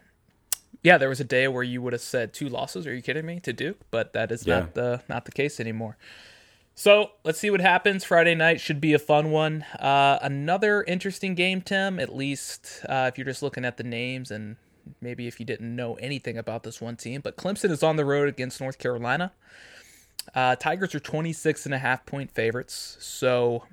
[0.83, 2.87] yeah, there was a day where you would have said two losses.
[2.87, 3.77] Are you kidding me to Duke?
[3.91, 4.61] But that is yeah.
[4.61, 5.99] not the not the case anymore.
[6.75, 8.05] So let's see what happens.
[8.05, 9.62] Friday night should be a fun one.
[9.79, 12.01] Uh, another interesting game, Tim.
[12.01, 14.57] At least uh, if you're just looking at the names and
[15.03, 17.21] maybe if you didn't know anything about this one team.
[17.21, 19.33] But Clemson is on the road against North Carolina.
[20.35, 22.97] Uh, Tigers are 26 and a half point favorites.
[23.01, 23.65] So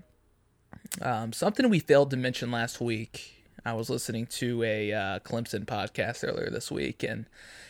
[1.02, 3.44] um, something we failed to mention last week.
[3.66, 7.26] I was listening to a uh, Clemson podcast earlier this week, and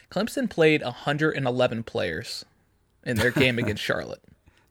[0.10, 2.46] Clemson played 111 players
[3.04, 4.24] in their game against Charlotte.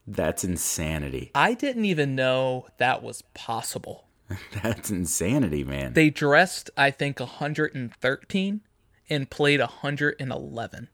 [0.07, 1.31] That's insanity.
[1.35, 4.07] I didn't even know that was possible.
[4.63, 5.93] That's insanity, man.
[5.93, 8.61] They dressed, I think, 113
[9.09, 10.89] and played 111.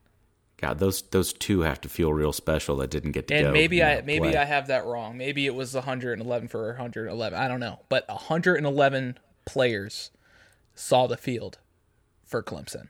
[0.61, 3.47] God, those those two have to feel real special that didn't get to and go.
[3.49, 4.37] And maybe I maybe play.
[4.37, 5.17] I have that wrong.
[5.17, 7.39] Maybe it was 111 for 111.
[7.39, 10.11] I don't know, but 111 players
[10.75, 11.59] saw the field
[12.27, 12.89] for Clemson.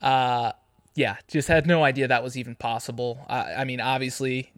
[0.00, 0.52] Uh,
[0.94, 3.24] yeah, just had no idea that was even possible.
[3.28, 4.52] I, I mean, obviously,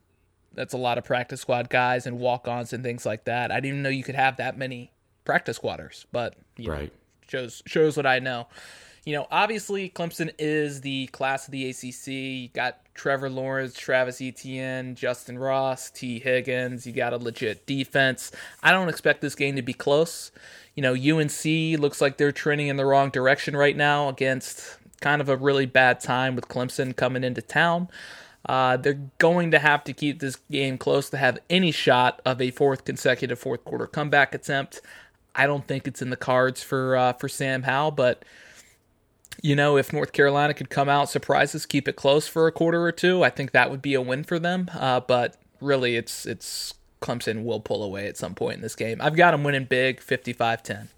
[0.55, 3.53] that's a lot of practice squad guys and walk-ons and things like that.
[3.53, 4.93] I didn't even know you could have that many
[5.27, 6.91] practice squatters, but right know,
[7.29, 8.49] shows shows what I know.
[9.05, 12.07] You know, obviously Clemson is the class of the ACC.
[12.07, 16.87] You got Trevor Lawrence, Travis Etienne, Justyn Ross, Tee Higgins.
[16.87, 18.33] You got a legit defense.
[18.63, 20.33] I don't expect this game to be close.
[20.75, 21.45] You know, UNC
[21.81, 25.67] looks like they're trending in the wrong direction right now against kind of a really
[25.67, 27.89] bad time with Clemson coming into town.
[28.47, 32.41] Uh, they're going to have to keep this game close to have any shot of
[32.41, 34.81] a fourth consecutive fourth quarter comeback attempt.
[35.35, 38.25] I don't think it's in the cards for uh, for Sam Howell, but
[39.43, 42.53] you know, if North Carolina could come out, surprise us, keep it close for a
[42.53, 44.71] quarter or two, I think that would be a win for them.
[44.73, 49.01] Uh, but really, it's it's Clemson will pull away at some point in this game.
[49.01, 50.89] I've got them winning big, 55-10.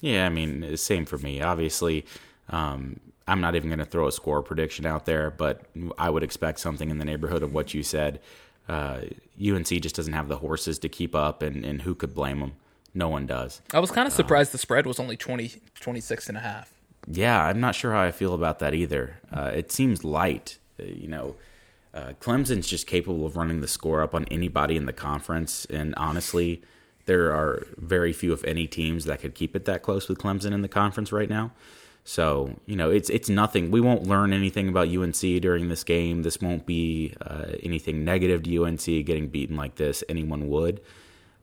[0.00, 1.40] Yeah, I mean, same for me.
[1.40, 2.04] Obviously,
[2.50, 5.62] um, I'm not even going to throw a score prediction out there, but
[5.98, 8.20] I would expect something in the neighborhood of what you said.
[8.68, 9.00] Uh,
[9.42, 12.52] UNC just doesn't have the horses to keep up, and, and who could blame them?
[12.92, 13.60] No one does.
[13.72, 16.72] I was kind of surprised uh, the spread was only 20, 26 and a half.
[17.06, 19.18] Yeah, I'm not sure how I feel about that either.
[19.32, 20.58] Uh, it seems light.
[20.80, 21.36] Uh, you know,
[21.92, 25.94] uh, Clemson's just capable of running the score up on anybody in the conference, and
[25.96, 26.62] honestly,
[27.06, 30.52] there are very few, if any, teams that could keep it that close with Clemson
[30.52, 31.52] in the conference right now.
[32.04, 33.70] So you know, it's it's nothing.
[33.70, 36.22] We won't learn anything about UNC during this game.
[36.22, 40.04] This won't be uh, anything negative to UNC getting beaten like this.
[40.08, 40.80] Anyone would.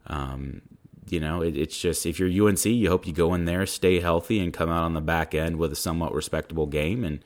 [0.05, 0.61] Um,
[1.07, 3.99] you know, it, it's just if you're UNC, you hope you go in there, stay
[3.99, 7.23] healthy, and come out on the back end with a somewhat respectable game, and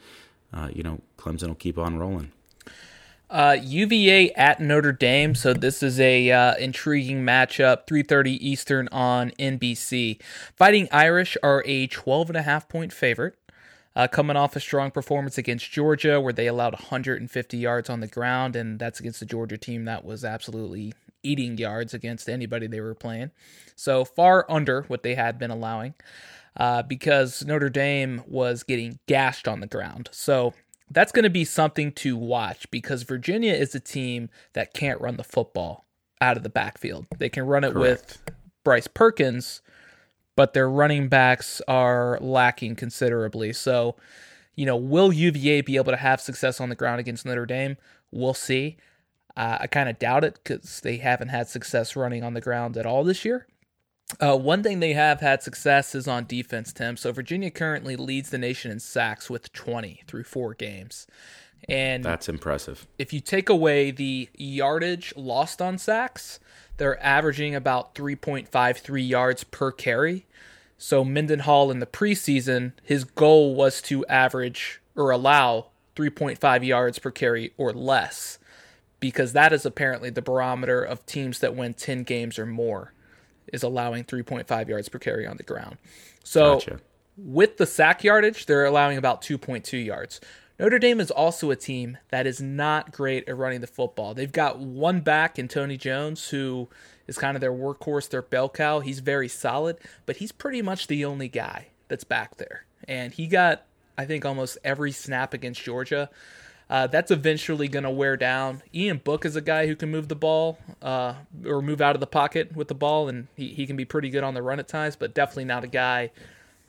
[0.54, 2.32] uh, you know, Clemson will keep on rolling.
[3.30, 5.34] Uh, UVA at Notre Dame.
[5.34, 7.88] So this is a uh, intriguing matchup.
[7.88, 10.22] 3:30 Eastern on NBC.
[10.56, 13.36] Fighting Irish are a 12 and a half point favorite.
[13.96, 18.08] Uh, coming off a strong performance against Georgia, where they allowed 150 yards on the
[18.08, 20.94] ground, and that's against the Georgia team that was absolutely
[21.26, 23.32] eating yards against anybody they were playing.
[23.76, 25.96] So far under what they had been allowing,
[26.58, 30.10] uh, because Notre Dame was getting gashed on the ground.
[30.12, 30.54] So
[30.90, 35.18] that's going to be something to watch because Virginia is a team that can't run
[35.18, 35.86] the football
[36.22, 37.08] out of the backfield.
[37.18, 38.20] They can run it Correct.
[38.28, 39.62] with Bryce Perkins,
[40.36, 43.52] but their running backs are lacking considerably.
[43.54, 43.96] So,
[44.56, 47.78] you know, will UVA be able to have success on the ground against Notre Dame?
[48.12, 48.78] We'll see.
[49.38, 52.78] Uh, I kind of doubt it because they haven't had success running on the ground
[52.78, 53.48] at all this year.
[54.20, 56.96] Uh, one thing they have had success is on defense, Tim.
[56.96, 61.08] So Virginia currently leads the nation in sacks with 20 through four games.
[61.68, 62.88] And that's impressive.
[63.00, 66.40] If you take away the yardage lost on sacks,
[66.78, 70.28] they're averaging about 3.53 yards per carry.
[70.78, 77.12] So Mendenhall in the preseason, his goal was to average or allow 3.5 yards per
[77.12, 78.38] carry or less
[79.06, 82.92] because that is apparently the barometer of teams that win 10 games or more
[83.54, 85.78] is allowing 3.5 yards per carry on the ground.
[86.24, 86.80] So gotcha.
[87.16, 90.20] with the sack yardage, they're allowing about 2.2 yards.
[90.58, 94.16] Notre Dame is also a team that is not great at running the football.
[94.16, 96.68] They've got one back in Tony Jones who
[97.06, 98.80] is kind of their workhorse, their bell cow.
[98.80, 102.66] He's very solid, but he's pretty much the only guy that's back there.
[102.88, 103.66] And he got,
[104.00, 106.10] I think, almost every snap against Georgia.
[106.68, 108.64] Uh, that's eventually going to wear down.
[108.74, 111.14] Ian Book is a guy who can move the ball uh,
[111.46, 114.10] or move out of the pocket with the ball, and he, he can be pretty
[114.10, 116.10] good on the run at times, but definitely not a guy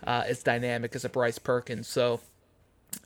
[0.07, 1.89] uh, as dynamic as a Bryce Perkins.
[1.89, 2.21] So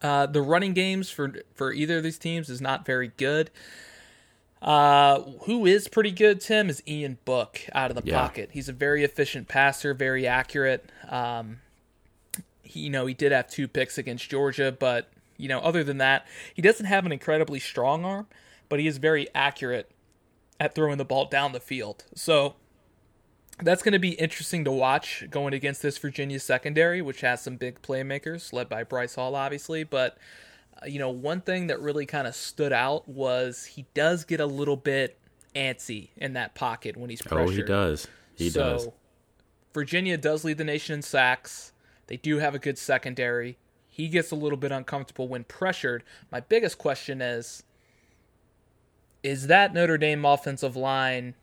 [0.03, 3.51] uh, the running games for, for either of these teams is not very good.
[4.61, 8.21] Uh, who is pretty good, Tim, is Ian Book out of the yeah.
[8.21, 8.51] pocket.
[8.53, 10.91] He's a very efficient passer, very accurate.
[11.09, 11.61] Um,
[12.63, 15.99] he, you know, he did have two picks against Georgia, but you know, other than
[15.99, 18.27] that, he doesn't have an incredibly strong arm,
[18.69, 19.91] but he is very accurate
[20.59, 22.05] at throwing the ball down the field.
[22.15, 22.55] So
[23.63, 27.57] that's going to be interesting to watch going against this Virginia secondary, which has some
[27.57, 29.85] big playmakers, led by Bryce Hall, obviously.
[29.85, 30.19] But,
[30.83, 34.41] uh, you know, one thing that really kind of stood out was he does get
[34.41, 35.19] a little bit
[35.55, 37.49] antsy in that pocket when he's pressured.
[37.49, 38.09] Oh, he does.
[38.35, 38.89] He so, does.
[39.73, 41.73] Virginia does lead the nation in sacks.
[42.07, 43.57] They do have a good secondary
[44.01, 46.03] he gets a little bit uncomfortable when pressured.
[46.31, 47.63] My biggest question is
[49.23, 51.35] is that Notre Dame offensive line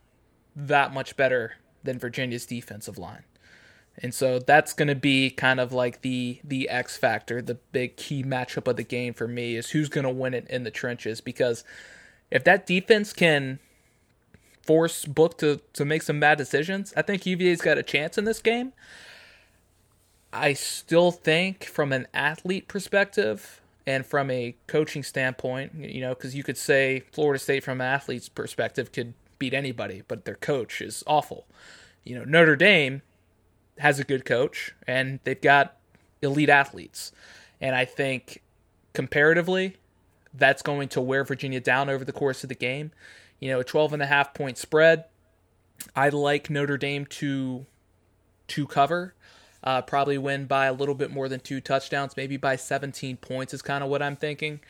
[0.56, 3.24] that much better than Virginia's defensive line?
[4.00, 7.98] And so that's going to be kind of like the the X factor, the big
[7.98, 10.72] key matchup of the game for me is who's going to win it in the
[10.72, 11.64] trenches because
[12.30, 13.60] if that defense can
[14.62, 18.26] force Book to to make some bad decisions, I think UVA's got a chance in
[18.26, 18.74] this game.
[20.32, 26.36] I still think from an athlete perspective and from a coaching standpoint, you know, because
[26.36, 30.82] you could say Florida State from an athlete's perspective could beat anybody, but their coach
[30.82, 31.48] is awful.
[32.04, 33.02] You know, Notre Dame
[33.80, 35.78] has a good coach and they've got
[36.22, 37.12] elite athletes.
[37.62, 38.44] And I think
[38.94, 39.78] comparatively,
[40.34, 42.92] that's going to wear Virginia down over the course of the game.
[43.40, 45.06] You know, a 12 and a half point spread.
[45.96, 47.66] I like Notre Dame to
[48.48, 49.14] to cover.
[49.68, 53.54] Uh, probably win by a little bit more than two touchdowns, maybe by 17 points
[53.54, 54.62] is kind of what I'm thinking.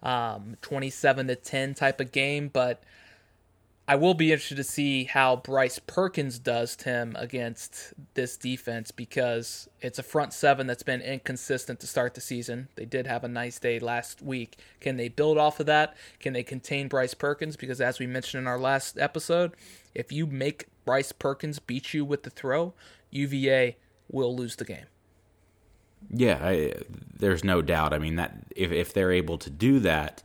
[0.00, 2.80] Um, 27 to 10 type of game, but
[3.88, 9.68] I will be interested to see how Bryce Perkins does Tim against this defense because
[9.80, 12.68] it's a front seven that's been inconsistent to start the season.
[12.76, 14.58] They did have a nice day last week.
[14.78, 15.96] Can they build off of that?
[16.20, 17.56] Can they contain Bryce Perkins?
[17.56, 19.56] Because as we mentioned in our last episode,
[19.96, 22.72] if you make Bryce Perkins beat you with the throw,
[23.10, 23.78] UVA
[24.10, 24.86] will lose the game.
[26.10, 26.74] Yeah, I,
[27.16, 27.92] there's no doubt.
[27.92, 30.22] I mean that if if they're able to do that,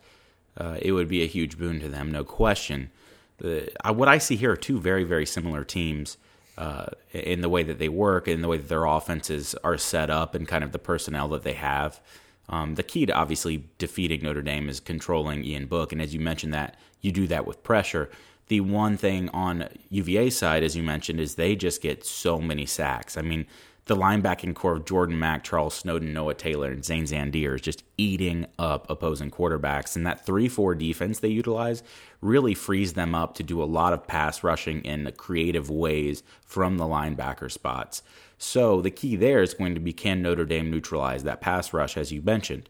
[0.58, 2.92] uh, it would be a huge boon to them, no question.
[3.38, 6.18] The, uh, what I see here are two very very similar teams
[6.58, 10.10] uh, in the way that they work, in the way that their offenses are set
[10.10, 12.02] up, and kind of the personnel that they have.
[12.50, 16.20] Um, the key to obviously defeating Notre Dame is controlling Ian Book, and as you
[16.20, 18.10] mentioned that you do that with pressure.
[18.48, 22.66] The one thing on UVA side, as you mentioned, is they just get so many
[22.66, 23.16] sacks.
[23.16, 23.46] I mean,
[23.90, 27.84] the linebacking corps of Jordan Mack, Charles Snowden, Noah Taylor, and Zane Zandier is just
[27.98, 29.96] eating up opposing quarterbacks.
[29.96, 31.82] And that 3 4 defense they utilize
[32.22, 36.78] really frees them up to do a lot of pass rushing in creative ways from
[36.78, 38.04] the linebacker spots.
[38.38, 41.98] So the key there is going to be can Notre Dame neutralize that pass rush,
[41.98, 42.70] as you mentioned?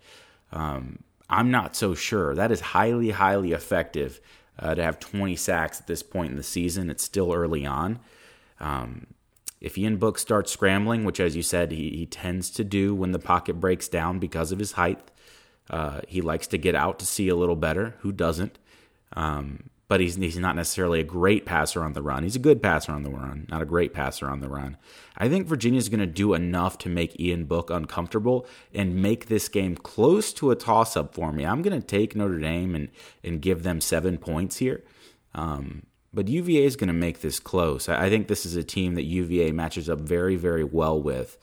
[0.54, 2.34] Um, I'm not so sure.
[2.34, 4.22] That is highly, highly effective
[4.58, 6.90] uh, to have 20 sacks at this point in the season.
[6.90, 8.00] It's still early on.
[8.62, 9.08] Um,
[9.62, 13.12] if Ian Book starts scrambling, which, as you said, he, he tends to do when
[13.12, 15.00] the pocket breaks down because of his height,
[15.70, 17.96] uh, he likes to get out to see a little better.
[18.00, 18.58] Who doesn't?
[19.14, 22.24] Um, but he's he's not necessarily a great passer on the run.
[22.24, 24.78] He's a good passer on the run, not a great passer on the run.
[25.18, 29.50] I think Virginia's going to do enough to make Ian Book uncomfortable and make this
[29.50, 31.44] game close to a toss up for me.
[31.44, 32.90] I'm going to take Notre Dame and
[33.24, 34.84] and give them seven points here.
[35.34, 37.88] Um, but UVA is going to make this close.
[37.88, 41.38] I, think this is a team that UVA matches up very, very well with.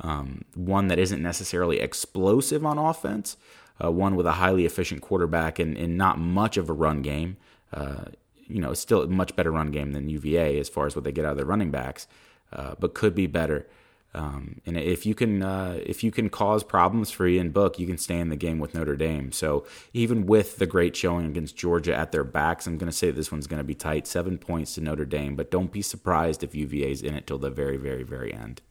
[0.00, 3.36] Um, one that isn't necessarily explosive on offense,
[3.82, 7.36] uh, one with a highly efficient quarterback and, and not much of a run game.
[7.72, 8.06] Uh,
[8.46, 11.12] you know, still a much better run game than UVA as far as what they
[11.12, 12.06] get out of their running backs,
[12.52, 13.66] uh, but could be better.
[14.12, 17.86] Um, and if you can, uh, if you can cause problems for Ian Book, you
[17.86, 19.30] can stay in the game with Notre Dame.
[19.30, 23.10] So even with the great showing against Georgia at their backs, I'm going to say
[23.10, 25.36] this one's going to be tight, seven points to Notre Dame.
[25.36, 28.62] But don't be surprised if UVA is in it till the very, very, very end.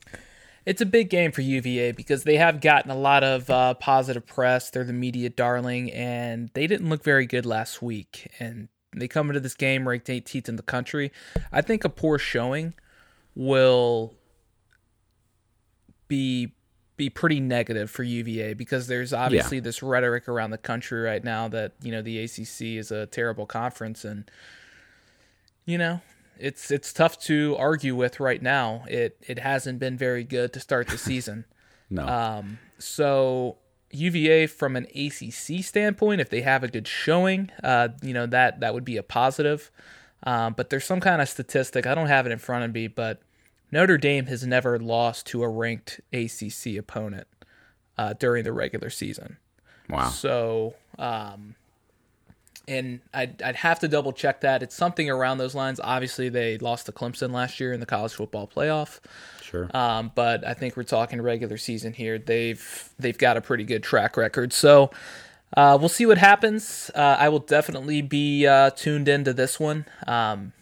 [0.65, 4.25] It's a big game for UVA because they have gotten a lot of uh, positive
[4.25, 4.69] press.
[4.69, 8.29] They're the media darling, and they didn't look very good last week.
[8.39, 11.11] And they come into this game ranked 18th in the country.
[11.51, 12.73] I think a poor showing
[13.35, 14.18] will
[16.09, 16.51] be
[16.97, 19.63] be pretty negative for UVA because there's obviously yeah.
[19.63, 23.45] this rhetoric around the country right now that you know the ACC is a terrible
[23.45, 24.29] conference and
[25.65, 26.01] you know
[26.39, 28.83] it's it's tough to argue with right now.
[28.87, 31.45] It it hasn't been very good to start the season.
[31.89, 32.07] no.
[32.07, 33.57] Um, so
[33.91, 38.61] UVA from an ACC standpoint, if they have a good showing, uh, you know that
[38.61, 39.71] that would be a positive.
[40.23, 42.87] Um, but there's some kind of statistic I don't have it in front of me,
[42.87, 43.21] but
[43.71, 47.27] Notre Dame has never lost to a ranked ACC opponent
[47.97, 49.37] uh, during the regular season.
[49.89, 50.09] Wow.
[50.09, 51.55] So, um,
[52.67, 54.61] and I'd, I'd have to double check that.
[54.61, 55.79] It's something around those lines.
[55.79, 58.99] Obviously, they lost to Clemson last year in the college football playoff.
[59.41, 59.69] Sure.
[59.75, 62.19] Um, but I think we're talking regular season here.
[62.19, 64.53] They've they've got a pretty good track record.
[64.53, 64.91] So
[65.57, 66.91] uh, we'll see what happens.
[66.93, 69.85] Uh, I will definitely be uh, tuned into this one.
[70.05, 70.53] Um,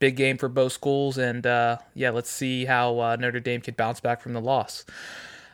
[0.00, 3.74] big game for both schools, and uh, yeah, let's see how uh, Notre Dame can
[3.74, 4.84] bounce back from the loss.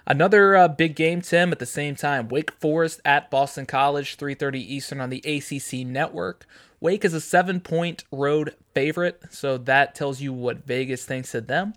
[0.06, 1.52] Another uh, big game, Tim.
[1.52, 6.46] At the same time, Wake Forest at Boston College, 3:30 Eastern on the ACC network.
[6.80, 11.74] Wake is a seven-point road favorite, so that tells you what Vegas thinks of them.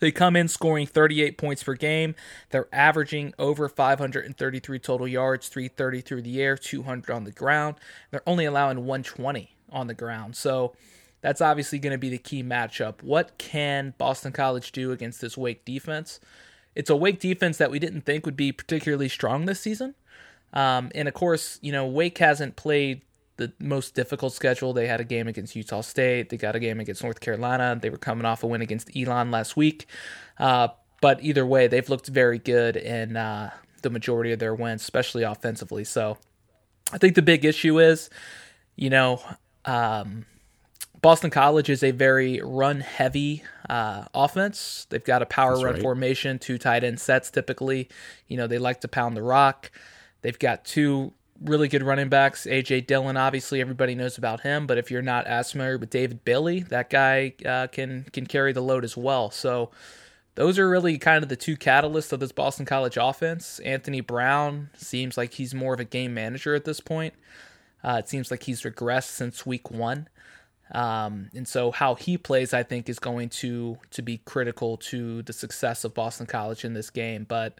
[0.00, 2.14] They come in scoring 38 points per game.
[2.50, 7.76] They're averaging over 533 total yards, 330 through the air, 200 on the ground.
[8.10, 10.36] They're only allowing 120 on the ground.
[10.36, 10.74] So
[11.20, 13.02] that's obviously going to be the key matchup.
[13.02, 16.20] What can Boston College do against this Wake defense?
[16.74, 19.94] It's a Wake defense that we didn't think would be particularly strong this season.
[20.52, 23.02] Um, and of course, you know, Wake hasn't played
[23.36, 24.72] the most difficult schedule.
[24.72, 26.30] They had a game against Utah State.
[26.30, 27.78] They got a game against North Carolina.
[27.80, 29.86] They were coming off a win against Elon last week.
[30.38, 30.68] Uh,
[31.00, 33.50] but either way, they've looked very good in uh,
[33.82, 35.84] the majority of their wins, especially offensively.
[35.84, 36.18] So
[36.92, 38.08] I think the big issue is,
[38.76, 39.20] you know,
[39.64, 40.24] um,
[41.02, 44.86] Boston College is a very run heavy uh, offense.
[44.90, 45.82] They've got a power That's run right.
[45.82, 47.88] formation, two tight end sets typically.
[48.28, 49.70] You know, they like to pound the rock.
[50.22, 52.46] They've got two really good running backs.
[52.46, 54.66] AJ Dillon, obviously, everybody knows about him.
[54.66, 58.52] But if you're not as familiar with David Bailey, that guy uh, can can carry
[58.52, 59.30] the load as well.
[59.30, 59.70] So
[60.34, 63.58] those are really kind of the two catalysts of this Boston College offense.
[63.60, 67.14] Anthony Brown seems like he's more of a game manager at this point.
[67.82, 70.08] Uh, it seems like he's regressed since week one.
[70.72, 75.22] Um, and so how he plays, I think, is going to to be critical to
[75.22, 77.24] the success of Boston College in this game.
[77.28, 77.58] But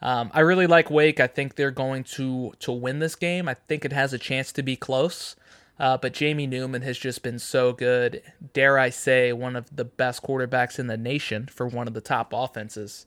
[0.00, 1.20] um, I really like Wake.
[1.20, 3.48] I think they're going to to win this game.
[3.48, 5.36] I think it has a chance to be close.
[5.78, 8.20] Uh, but Jamie Newman has just been so good.
[8.52, 12.00] Dare I say, one of the best quarterbacks in the nation for one of the
[12.00, 13.06] top offenses.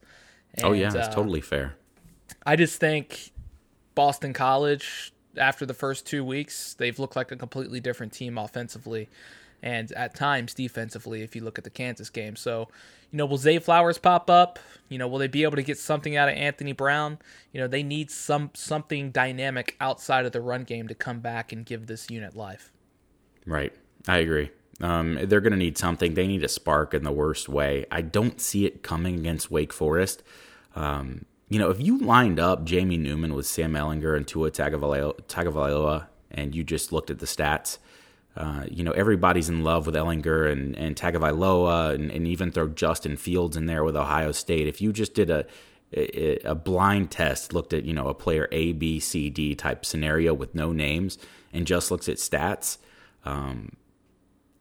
[0.54, 1.76] And, oh yeah, that's uh, totally fair.
[2.46, 3.32] I just think
[3.94, 9.10] Boston College, after the first two weeks, they've looked like a completely different team offensively,
[9.62, 11.22] and at times defensively.
[11.22, 12.68] If you look at the Kansas game, so
[13.12, 14.58] you know, will Zay Flowers pop up?
[14.90, 17.20] You know, will they be able to get something out of Anthony Brown?
[17.52, 21.52] You know, they need some something dynamic outside of the run game to come back
[21.52, 22.72] and give this unit life.
[23.46, 23.74] Right.
[24.08, 24.52] I agree.
[24.80, 26.14] Um, they're going to need something.
[26.14, 27.86] They need a spark in the worst way.
[27.92, 30.24] I don't see it coming against Wake Forest.
[30.76, 36.08] Um, you know, if you lined up Jamie Newman with Sam Ehlinger and Tua Tagovailoa,
[36.32, 37.78] and you just looked at the stats–
[38.36, 42.70] uh, you know, everybody's in love with Ehlinger and, and Tagovailoa and, and even throw
[42.70, 44.68] Justin Fields in there with Ohio State.
[44.68, 45.46] If you just did a
[45.94, 50.34] a blind test looked at you know a player A, B, C, D type scenario
[50.34, 51.18] with no names
[51.52, 52.78] and just looks at stats,
[53.26, 53.76] um,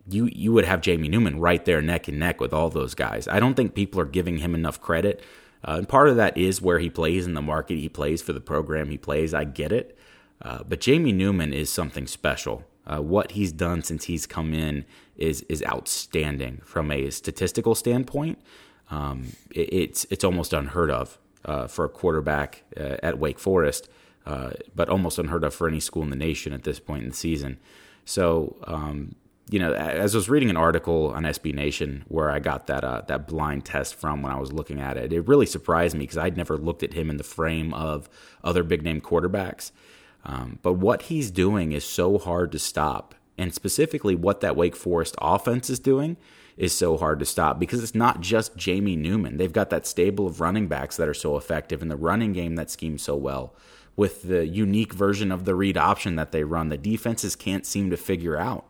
[0.08, 3.28] you you would have Jamie Newman right there neck and neck with all those guys.
[3.28, 5.22] I don't think people are giving him enough credit,
[5.64, 8.32] uh, and part of that is where he plays in the market he plays for
[8.32, 9.34] the program he plays.
[9.34, 9.96] I get it,
[10.42, 12.64] uh, but Jamie Newman is something special.
[12.86, 14.84] Uh, what he's done since he's come in
[15.16, 18.38] is is outstanding from a statistical standpoint.
[18.90, 23.88] Um, it, it's it's almost unheard of uh, for a quarterback uh, at Wake Forest,
[24.26, 27.10] uh, but almost unheard of for any school in the nation at this point in
[27.10, 27.58] the season.
[28.04, 29.14] So, um,
[29.50, 32.84] you know, as I was reading an article on SB Nation where I got that
[32.84, 36.04] uh, that blind test from when I was looking at it, it really surprised me
[36.04, 38.08] because I'd never looked at him in the frame of
[38.44, 39.72] other big name quarterbacks.
[40.24, 44.76] Um, but what he's doing is so hard to stop, and specifically what that Wake
[44.76, 46.16] Forest offense is doing
[46.56, 49.38] is so hard to stop because it's not just Jamie Newman.
[49.38, 52.56] They've got that stable of running backs that are so effective in the running game
[52.56, 53.54] that schemes so well.
[53.96, 57.90] With the unique version of the read option that they run, the defenses can't seem
[57.90, 58.66] to figure out.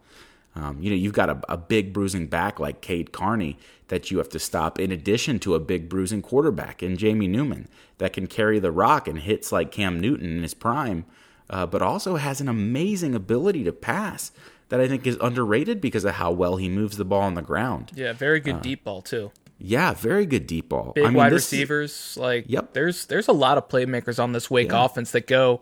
[0.54, 4.18] Um, you know, you've got a, a, big bruising back like Cade Carney that you
[4.18, 8.26] have to stop, in addition to a big bruising quarterback in Jamie Newman that can
[8.26, 11.04] carry the rock and hits like Cam Newton in his prime,
[11.48, 14.32] uh, but also has an amazing ability to pass
[14.70, 17.42] that I think is underrated because of how well he moves the ball on the
[17.42, 17.92] ground.
[17.94, 19.30] Yeah, very good uh, deep ball too.
[19.58, 20.92] Yeah, very good deep ball.
[20.94, 22.16] Big I mean, wide receivers.
[22.16, 22.72] Like, yep.
[22.72, 24.84] There's there's a lot of playmakers on this Wake yeah.
[24.84, 25.60] offense that go.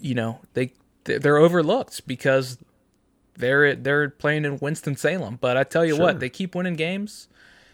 [0.00, 0.72] You know, they
[1.04, 2.58] they're overlooked because
[3.36, 5.38] they're they're playing in Winston Salem.
[5.40, 6.04] But I tell you sure.
[6.04, 7.28] what, they keep winning games.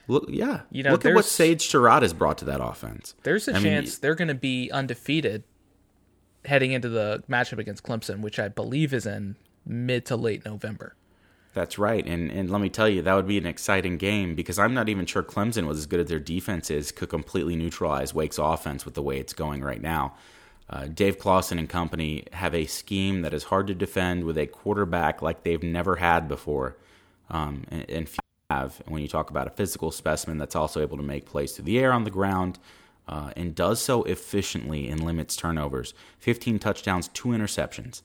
[0.08, 3.14] Look, yeah, you know, look at what Sage Surratt has brought to that offense.
[3.22, 5.44] There's a I chance mean, they're going to be undefeated
[6.44, 10.96] heading into the matchup against Clemson, which I believe is in mid to late November.
[11.54, 14.58] That's right, and and let me tell you, that would be an exciting game because
[14.58, 18.14] I'm not even sure Clemson was as good as their defense is could completely neutralize
[18.14, 20.14] Wake's offense with the way it's going right now.
[20.70, 24.46] Uh, Dave Clawson and company have a scheme that is hard to defend with a
[24.46, 26.76] quarterback like they've never had before,
[27.30, 28.08] um, and, and
[28.50, 28.80] have.
[28.84, 31.64] And when you talk about a physical specimen that's also able to make plays through
[31.66, 32.58] the air on the ground.
[33.08, 35.92] Uh, and does so efficiently and limits turnovers.
[36.20, 38.02] 15 touchdowns, two interceptions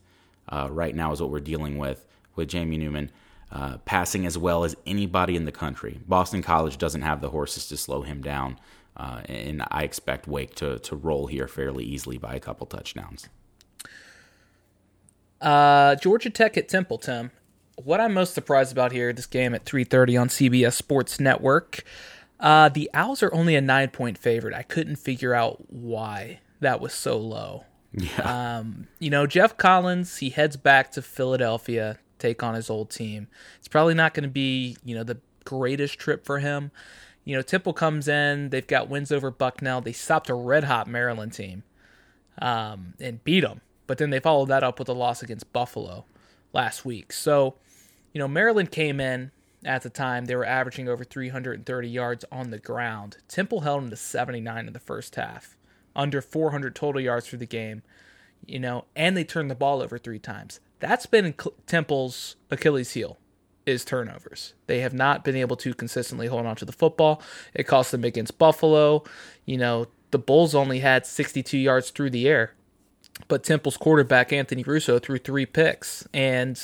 [0.49, 3.12] uh, right now is what we're dealing with with Jamie Newman.
[3.49, 6.01] Uh, passing as well as anybody in the country.
[6.05, 8.60] Boston College doesn't have the horses to slow him down,
[8.98, 13.30] uh, and I expect Wake to, to roll here fairly easily by a couple touchdowns.
[15.39, 17.32] Uh, Georgia Tech at Temple, Tim.
[17.76, 21.84] What I'm most surprised about here, this game at 3:30 on CBS Sports Network,
[22.39, 24.56] uh, the Owls are only a nine point favorite.
[24.56, 27.66] I couldn't figure out why that was so low.
[27.93, 28.58] Yeah.
[28.58, 33.28] Um, you know, Geoff Collins, he heads back to Philadelphia, take on his old team.
[33.60, 36.72] It's probably not going to be, you know, the greatest trip for him.
[37.28, 39.82] You know, Temple comes in, they've got wins over Bucknell.
[39.82, 41.63] They stopped a red hot Maryland team
[42.41, 43.59] um, and beat them.
[43.86, 46.05] But then they followed that up with a loss against Buffalo
[46.53, 47.11] last week.
[47.11, 47.55] So,
[48.13, 49.32] you know, Maryland came in
[49.65, 50.23] at the time.
[50.23, 53.17] They were averaging over 330 yards on the ground.
[53.28, 55.57] Temple held them to 79 in the first half
[55.97, 57.82] under 400 total yards for the game,
[58.45, 60.61] you know, and they turned the ball over three times.
[60.80, 61.34] That's been
[61.65, 63.17] Temple's Achilles heel
[63.68, 64.53] is turnovers.
[64.68, 67.22] They have not been able to consistently hold on to the football.
[67.53, 69.03] It cost them against Buffalo.
[69.45, 72.53] You know, the Bulls only had 62 yards through the air,
[73.28, 76.59] but Temple's quarterback Anthony Russo threw three picks, and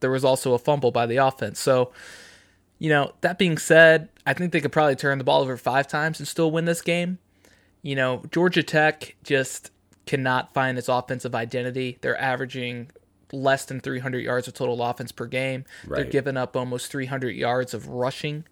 [0.00, 1.58] there was also a fumble by the offense.
[1.58, 1.92] So,
[2.78, 5.88] you know, that being said, I think they could probably turn the ball over five
[5.88, 7.18] times and still win this game.
[7.82, 9.70] You know, Georgia Tech just
[10.06, 11.98] cannot find its offensive identity.
[12.00, 12.90] They're averaging
[13.32, 15.64] less than 300 yards of total offense per game.
[15.86, 15.96] Right.
[15.96, 18.44] They're giving up almost 300 yards of rushing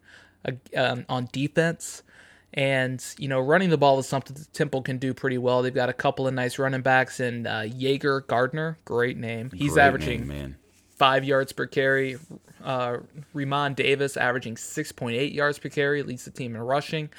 [0.45, 2.03] uh, um, on defense.
[2.57, 5.63] And, you know, running the ball is something that Temple can do pretty well.
[5.63, 9.51] They've got a couple of nice running backs and uh, Jager Gardner, great name.
[9.53, 10.57] He's great averaging name,
[10.97, 12.17] five yards per carry.
[12.63, 12.99] Uh,
[13.35, 17.11] Re'Mahn Davis averaging 6.8 yards per carry, leads the team in rushing.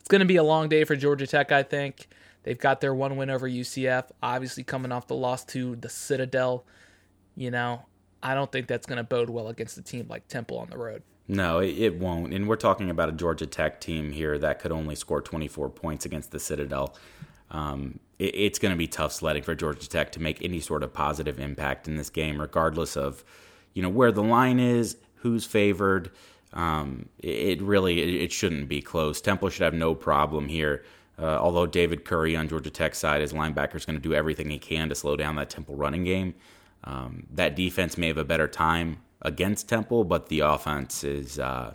[0.00, 2.08] It's going to be a long day for Georgia Tech, I think.
[2.42, 6.64] They've got their one win over UCF, obviously coming off the loss to the Citadel.
[7.36, 7.82] You know,
[8.22, 10.78] I don't think that's going to bode well against a team like Temple on the
[10.78, 11.02] road.
[11.26, 12.34] No, it won't.
[12.34, 16.04] And we're talking about a Georgia Tech team here that could only score 24 points
[16.04, 16.96] against the Citadel.
[17.50, 20.82] Um, it, it's going to be tough sledding for Georgia Tech to make any sort
[20.82, 23.24] of positive impact in this game, regardless of,
[23.72, 26.10] you know, where the line is, who's favored.
[26.52, 29.20] Um, it, really it, shouldn't be close.
[29.20, 30.84] Temple should have no problem here.
[31.18, 34.50] Uh, although David Curry on Georgia Tech's side, his linebacker, is going to do everything
[34.50, 36.34] he can to slow down that Temple running game.
[36.84, 41.74] Um, that defense may have a better time against Temple, but the offense is uh,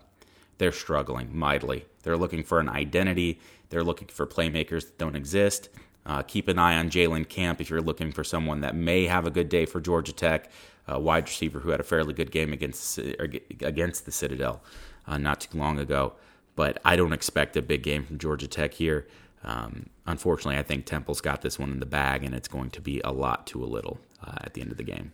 [0.60, 1.86] they're struggling mightily.
[2.04, 3.40] They're looking for an identity.
[3.70, 5.70] They're looking for playmakers that don't exist.
[6.06, 9.26] Uh, keep an eye on Jalen Camp if you're looking for someone that may have
[9.26, 10.50] a good day for Georgia Tech,
[10.88, 14.62] a wide receiver who had a fairly good game against against the Citadel
[15.08, 16.14] uh, not too long ago.
[16.56, 19.08] But I don't expect a big game from Georgia Tech here.
[19.44, 22.82] Um, unfortunately, I think Temple's got this one in the bag, and it's going to
[22.82, 25.14] be a lot to a little uh, at the end of the game.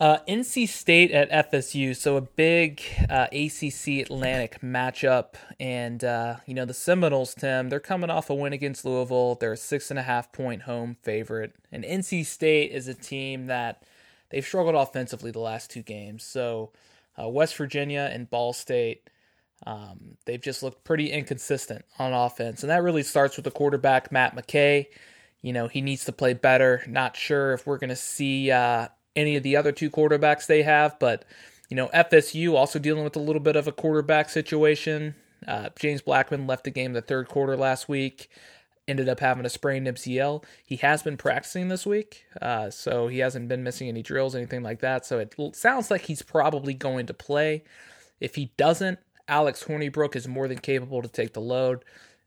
[0.00, 6.54] Uh, NC State at FSU, so a big uh, ACC Atlantic matchup, and uh, you
[6.54, 7.68] know the Seminoles, Tim.
[7.68, 9.34] They're coming off a win against Louisville.
[9.34, 13.48] They're a six and a half point home favorite, and NC State is a team
[13.48, 13.82] that
[14.30, 16.24] they've struggled offensively the last two games.
[16.24, 16.72] So
[17.20, 19.10] uh, West Virginia and Ball State,
[19.66, 24.10] um, they've just looked pretty inconsistent on offense, and that really starts with the quarterback
[24.10, 24.86] Matt McKay.
[25.42, 26.82] You know he needs to play better.
[26.86, 30.62] Not sure if we're going to see uh, any of the other two quarterbacks they
[30.62, 31.24] have, but
[31.68, 35.14] you know FSU also dealing with a little bit of a quarterback situation.
[35.46, 38.28] Uh, James Blackman left the game the third quarter last week.
[38.88, 40.42] Ended up having a sprained MCL.
[40.64, 44.62] He has been practicing this week, uh, so he hasn't been missing any drills, anything
[44.62, 45.06] like that.
[45.06, 47.62] So it sounds like he's probably going to play.
[48.20, 51.84] If he doesn't, Alex Hornibrook is more than capable to take the load.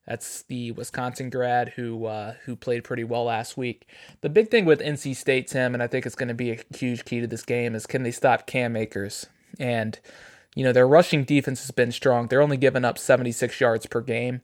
[0.07, 3.87] That's the Wisconsin grad who uh, who played pretty well last week.
[4.21, 6.59] The big thing with NC State, Tim, and I think it's going to be a
[6.75, 9.27] huge key to this game, is can they stop Cam Akers?
[9.59, 9.97] And
[10.55, 12.27] you know their rushing defense has been strong.
[12.27, 14.41] They're only giving up 76 yards per game.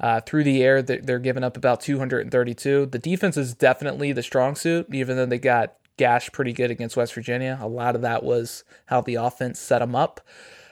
[0.00, 2.86] Uh, through the air, they're giving up about 232.
[2.86, 6.96] The defense is definitely the strong suit, even though they got gashed pretty good against
[6.96, 7.58] West Virginia.
[7.60, 10.20] A lot of that was how the offense set them up.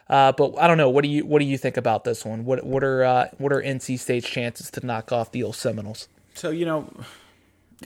[0.08, 0.90] Uh, but I don't know.
[0.90, 2.44] What do you what do you think about this one?
[2.44, 6.08] What what are uh, what are NC State's chances to knock off the old Seminoles?
[6.34, 6.92] So you know,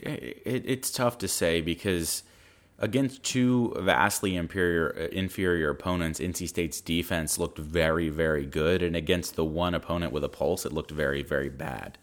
[0.01, 2.23] it, it's tough to say because
[2.79, 9.35] against two vastly inferior inferior opponents, NC State's defense looked very very good, and against
[9.35, 11.97] the one opponent with a pulse, it looked very very bad.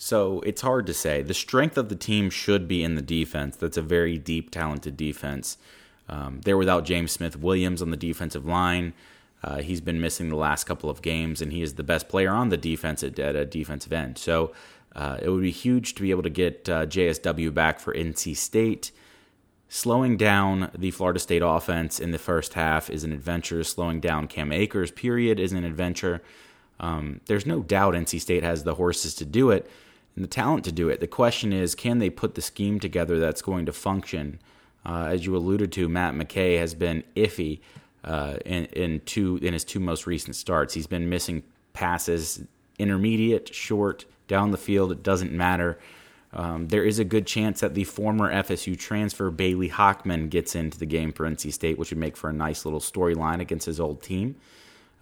[0.00, 1.22] So it's hard to say.
[1.22, 3.56] The strength of the team should be in the defense.
[3.56, 5.58] That's a very deep, talented defense.
[6.08, 8.94] Um, they're without James Smith Williams on the defensive line.
[9.42, 12.30] Uh, he's been missing the last couple of games, and he is the best player
[12.30, 14.18] on the defense at, at a defensive end.
[14.18, 14.52] So
[14.96, 18.36] uh, it would be huge to be able to get uh, JSW back for NC
[18.36, 18.90] State.
[19.68, 23.62] Slowing down the Florida State offense in the first half is an adventure.
[23.62, 26.22] Slowing down Cam Akers, period, is an adventure.
[26.80, 29.70] Um, there's no doubt NC State has the horses to do it
[30.16, 31.00] and the talent to do it.
[31.00, 34.40] The question is, can they put the scheme together that's going to function?
[34.84, 37.60] Uh, as you alluded to, Matt McKay has been iffy
[38.04, 40.74] uh, in in two in his two most recent starts.
[40.74, 41.42] He's been missing
[41.72, 42.42] passes,
[42.78, 44.92] intermediate, short, down the field.
[44.92, 45.78] It doesn't matter.
[46.32, 50.78] Um, there is a good chance that the former FSU transfer Bailey Hockman gets into
[50.78, 53.80] the game for NC State, which would make for a nice little storyline against his
[53.80, 54.36] old team.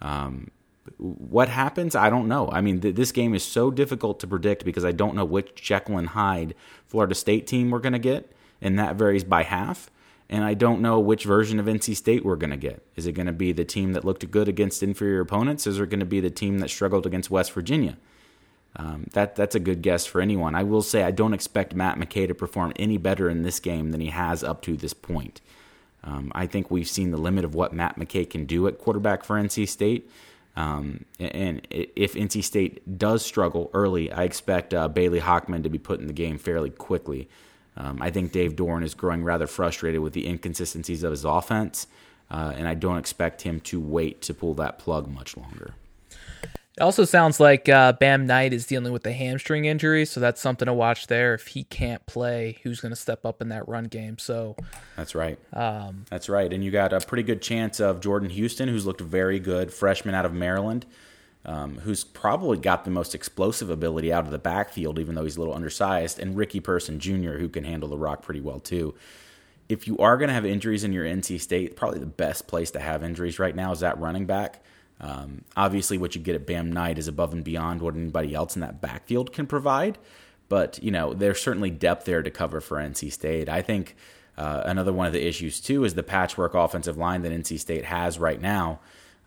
[0.01, 0.51] Um,
[0.97, 1.95] what happens?
[1.95, 2.49] I don't know.
[2.49, 5.55] I mean, th- this game is so difficult to predict because I don't know which
[5.55, 8.31] Jekyll and Hyde Florida State team we're going to get,
[8.61, 9.89] and that varies by half
[10.29, 12.85] and I don't know which version of NC State we're going to get.
[12.95, 15.65] Is it going to be the team that looked good against inferior opponents?
[15.65, 17.97] Is it going to be the team that struggled against West Virginia?
[18.75, 20.53] Um, that that's a good guess for anyone.
[20.53, 23.91] I will say I don't expect Matt McKay to perform any better in this game
[23.91, 25.41] than he has up to this point.
[26.03, 29.23] Um, I think we've seen the limit of what Matt McKay can do at quarterback
[29.23, 30.09] for NC State.
[30.55, 35.77] Um, and if NC State does struggle early, I expect uh, Bailey Hockman to be
[35.77, 37.29] put in the game fairly quickly.
[37.77, 41.87] Um, I think Dave Doeren is growing rather frustrated with the inconsistencies of his offense,
[42.31, 45.75] uh, and I don't expect him to wait to pull that plug much longer.
[46.43, 50.39] It also sounds like uh, Bam Knight is dealing with a hamstring injury, so that's
[50.39, 51.33] something to watch there.
[51.33, 54.19] If he can't play, who's going to step up in that run game?
[54.19, 54.55] So
[54.95, 55.39] that's right.
[55.53, 56.51] Um, that's right.
[56.53, 60.13] And you got a pretty good chance of Jordan Houston, who's looked very good, freshman
[60.13, 60.85] out of Maryland
[61.47, 65.37] um, who's probably got the most explosive ability out of the backfield, even though he's
[65.37, 68.93] a little undersized, and Ricky Person Jr., who can handle the rock pretty well too.
[69.69, 72.71] If you are going to have injuries in your NC State, probably the best place
[72.71, 74.63] to have injuries right now is that running back.
[74.99, 78.55] Um, obviously, what you get at Bam Knight is above and beyond what anybody else
[78.55, 79.97] in that backfield can provide.
[80.49, 83.47] But you know, there's certainly depth there to cover for NC State.
[83.47, 83.95] I think
[84.37, 87.85] uh, another one of the issues too is the patchwork offensive line that NC State
[87.85, 88.79] has right now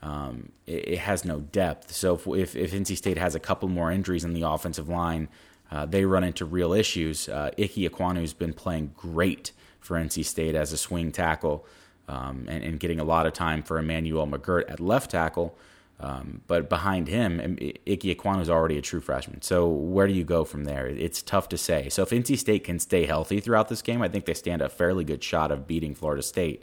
[0.03, 1.92] um, it, it, has no depth.
[1.92, 5.28] So if, if, if, NC State has a couple more injuries in the offensive line,
[5.70, 7.28] uh, they run into real issues.
[7.28, 11.66] Uh, Ike Ekwonu's been playing great for NC State as a swing tackle
[12.09, 15.57] um, and, and, getting a lot of time for Emmanuel McGirt at left tackle.
[16.01, 19.42] Um, but behind him, Ike Ekwonu is already a true freshman.
[19.42, 20.86] So where do you go from there?
[20.86, 21.90] It's tough to say.
[21.90, 24.70] So if NC State can stay healthy throughout this game, I think they stand a
[24.70, 26.62] fairly good shot of beating Florida State.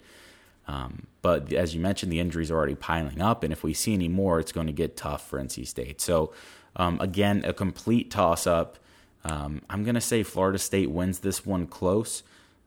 [0.67, 3.93] Um, but as you mentioned, the injuries are already piling up, and if we see
[3.93, 5.99] any more, it's going to get tough for NC State.
[5.99, 6.31] So,
[6.77, 8.77] um, again, a complete toss up.
[9.25, 12.23] Um, I'm going to say Florida State wins this one close.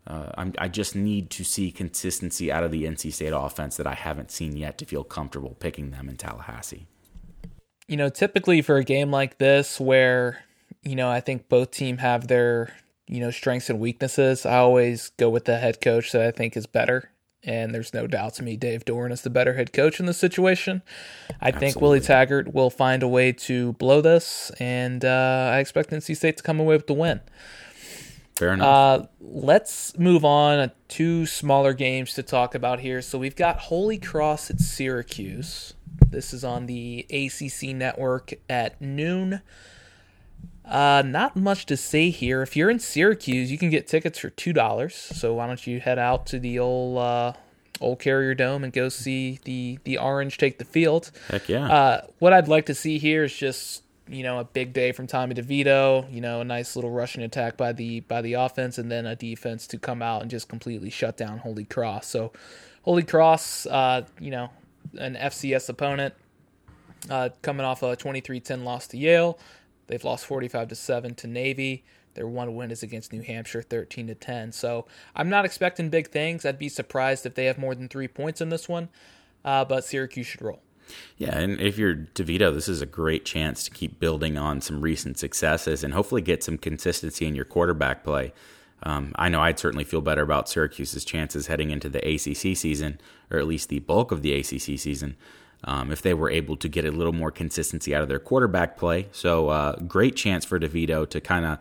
[0.06, 3.94] Uh, i just need to see consistency out of the NC State offense that I
[3.94, 6.86] haven't seen yet to feel comfortable picking them in Tallahassee.
[7.88, 10.44] You know, typically for a game like this, where
[10.82, 12.74] you know I think both team have their
[13.06, 16.58] you know strengths and weaknesses, I always go with the head coach that I think
[16.58, 17.08] is better.
[17.42, 20.18] And there's no doubt to me, Dave Doeren is the better head coach in this
[20.18, 20.82] situation.
[21.40, 21.60] I Absolutely.
[21.60, 26.16] think Willie Taggart will find a way to blow this, and uh, I expect NC
[26.16, 27.20] State to come away with the win.
[28.40, 28.66] Fair enough.
[28.66, 30.70] Uh, let's move on.
[30.88, 33.02] Two smaller games to talk about here.
[33.02, 35.74] So we've got Holy Cross at Syracuse.
[36.08, 39.42] This is on the ACC network at noon.
[40.70, 42.42] Uh, not much to say here.
[42.42, 44.94] If you're in Syracuse, you can get tickets for two dollars.
[44.94, 47.32] So why don't you head out to the old uh,
[47.80, 51.10] old Carrier Dome and go see the the Orange take the field?
[51.28, 51.66] Heck yeah.
[51.70, 55.06] Uh, what I'd like to see here is just you know, a big day from
[55.06, 58.90] Tommy DeVito, you know, a nice little rushing attack by the by the offense and
[58.90, 62.08] then a defense to come out and just completely shut down Holy Cross.
[62.08, 62.32] So
[62.82, 64.50] Holy Cross, uh, you know,
[64.98, 66.14] an FCS opponent
[67.08, 69.38] uh, coming off a 23-10 loss to Yale.
[69.90, 71.82] They've lost 45 to 7 to Navy.
[72.14, 74.52] Their one win is against New Hampshire, 13 to 10.
[74.52, 74.86] So
[75.16, 76.46] I'm not expecting big things.
[76.46, 78.88] I'd be surprised if they have more than three points in this one.
[79.44, 80.60] Uh, but Syracuse should roll.
[81.16, 84.80] Yeah, and if you're DeVito, this is a great chance to keep building on some
[84.80, 88.32] recent successes and hopefully get some consistency in your quarterback play.
[88.84, 93.00] Um, I know I'd certainly feel better about Syracuse's chances heading into the ACC season,
[93.30, 95.16] or at least the bulk of the ACC season,
[95.64, 98.76] um, if they were able to get a little more consistency out of their quarterback
[98.76, 99.08] play.
[99.12, 101.58] So, uh, great chance for DeVito to kind of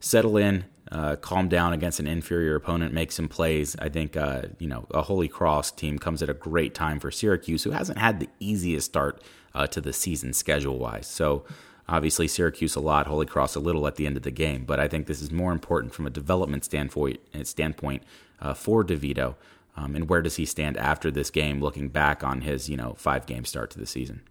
[0.00, 3.76] settle in, uh, calm down against an inferior opponent, make some plays.
[3.78, 7.10] I think uh, you know a Holy Cross team comes at a great time for
[7.10, 9.22] Syracuse, who hasn't had the easiest start
[9.54, 11.06] uh, to the season schedule wise.
[11.06, 11.44] So
[11.88, 14.78] obviously Syracuse a lot, Holy Cross a little at the end of the game, but
[14.78, 18.02] I think this is more important from a development standpoint standpoint
[18.40, 19.34] uh, for DeVito.
[19.76, 22.94] Um, and where does he stand after this game, looking back on his you know
[22.96, 24.22] five game start to the season?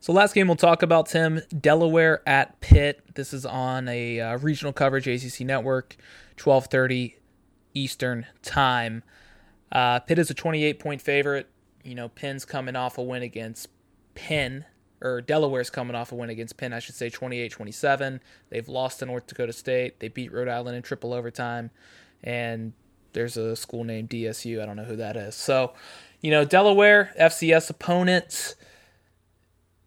[0.00, 3.02] So last game we'll talk about Tim Delaware at Pitt.
[3.14, 5.96] This is on a uh, regional coverage ACC network,
[6.36, 7.14] 12:30
[7.74, 9.02] Eastern time.
[9.70, 11.48] Uh, Pitt is a 28 point favorite.
[11.84, 13.68] You know, Penn's coming off a win against
[14.14, 14.64] Penn,
[15.00, 18.20] or Delaware's coming off a win against Penn, I should say 28 27.
[18.50, 20.00] They've lost to North Dakota State.
[20.00, 21.70] They beat Rhode Island in triple overtime.
[22.22, 22.72] And
[23.12, 24.62] there's a school named DSU.
[24.62, 25.34] I don't know who that is.
[25.34, 25.72] So,
[26.20, 28.54] you know, Delaware, FCS opponents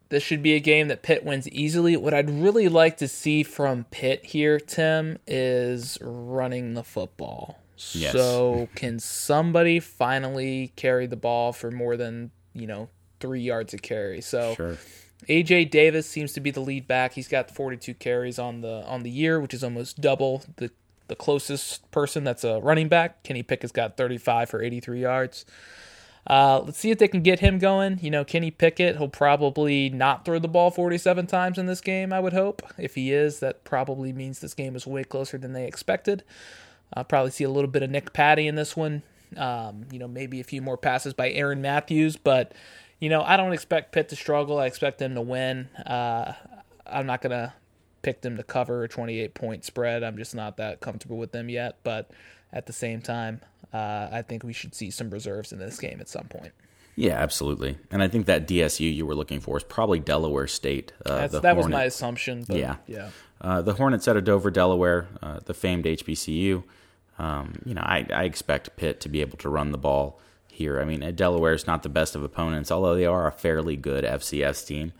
[0.09, 1.97] this should be a game that Pitt wins easily.
[1.97, 7.59] What I'd really like to see from Pitt here, Tim, is running the football.
[7.91, 8.13] Yes.
[8.13, 13.81] So, can somebody finally carry the ball for more than, you know, three yards of
[13.81, 14.21] carry?
[14.21, 14.77] So, sure.
[15.27, 17.13] AJ Davis seems to be the lead back.
[17.13, 20.71] He's got 42 carries on the on the year, which is almost double the
[21.07, 23.23] the closest person that's a running back.
[23.23, 25.45] Kenny Pickett's got 35 for 83 yards.
[26.27, 27.99] Uh, let's see if they can get him going.
[28.01, 32.11] You know, Kenny Pickett, he'll probably not throw the ball 47 times in this game,
[32.11, 32.63] I would hope.
[32.77, 36.23] If he is, that probably means this game is way closer than they expected.
[36.93, 39.03] I'll probably see a little bit of Nick Patti in this one.
[39.37, 42.53] Um, you know, maybe a few more passes by Aaron Matthews, but,
[42.99, 44.59] you know, I don't expect Pitt to struggle.
[44.59, 45.67] I expect them to win.
[45.85, 46.33] Uh,
[46.87, 47.53] I'm not going to
[48.05, 50.03] pick them to cover a 28 point spread.
[50.03, 52.11] I'm just not that comfortable with them yet, but
[52.53, 53.41] at the same time,
[53.73, 56.51] uh, I think we should see some reserves in this game at some point.
[56.95, 57.77] Yeah, absolutely.
[57.89, 60.93] And I think that DSU you were looking for is probably Delaware State.
[61.03, 61.57] Uh, that Hornet.
[61.57, 62.45] was my assumption.
[62.47, 63.09] yeah, yeah.
[63.41, 66.63] Uh, the Hornets out of Dover, Delaware, uh, the famed HBCU.
[67.17, 70.81] Um, you know, I, I, expect Pitt to be able to run the ball here.
[70.81, 74.03] I mean, Delaware is not the best of opponents, although they are a fairly good
[74.03, 74.91] FCS team.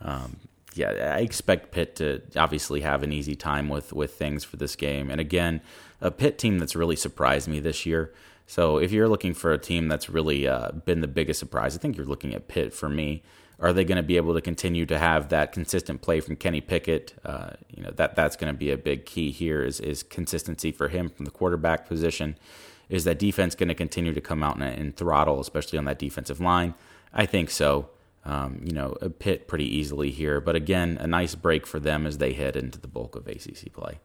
[0.00, 0.36] Um,
[0.76, 4.76] yeah, I expect Pitt to obviously have an easy time with with things for this
[4.76, 5.10] game.
[5.10, 5.60] And again,
[6.00, 8.12] a Pitt team that's really surprised me this year.
[8.46, 11.80] So if you're looking for a team that's really uh, been the biggest surprise, I
[11.80, 13.22] think you're looking at Pitt for me.
[13.58, 16.60] Are they going to be able to continue to have that consistent play from Kenny
[16.60, 17.14] Pickett?
[17.24, 19.64] Uh, you know that that's going to be a big key here.
[19.64, 22.36] Is is consistency for him from the quarterback position?
[22.88, 25.98] Is that defense going to continue to come out and, and throttle, especially on that
[25.98, 26.74] defensive line?
[27.12, 27.88] I think so.
[28.26, 32.08] Um, you know, a pit pretty easily here, but again, a nice break for them
[32.08, 34.00] as they head into the bulk of ACC play.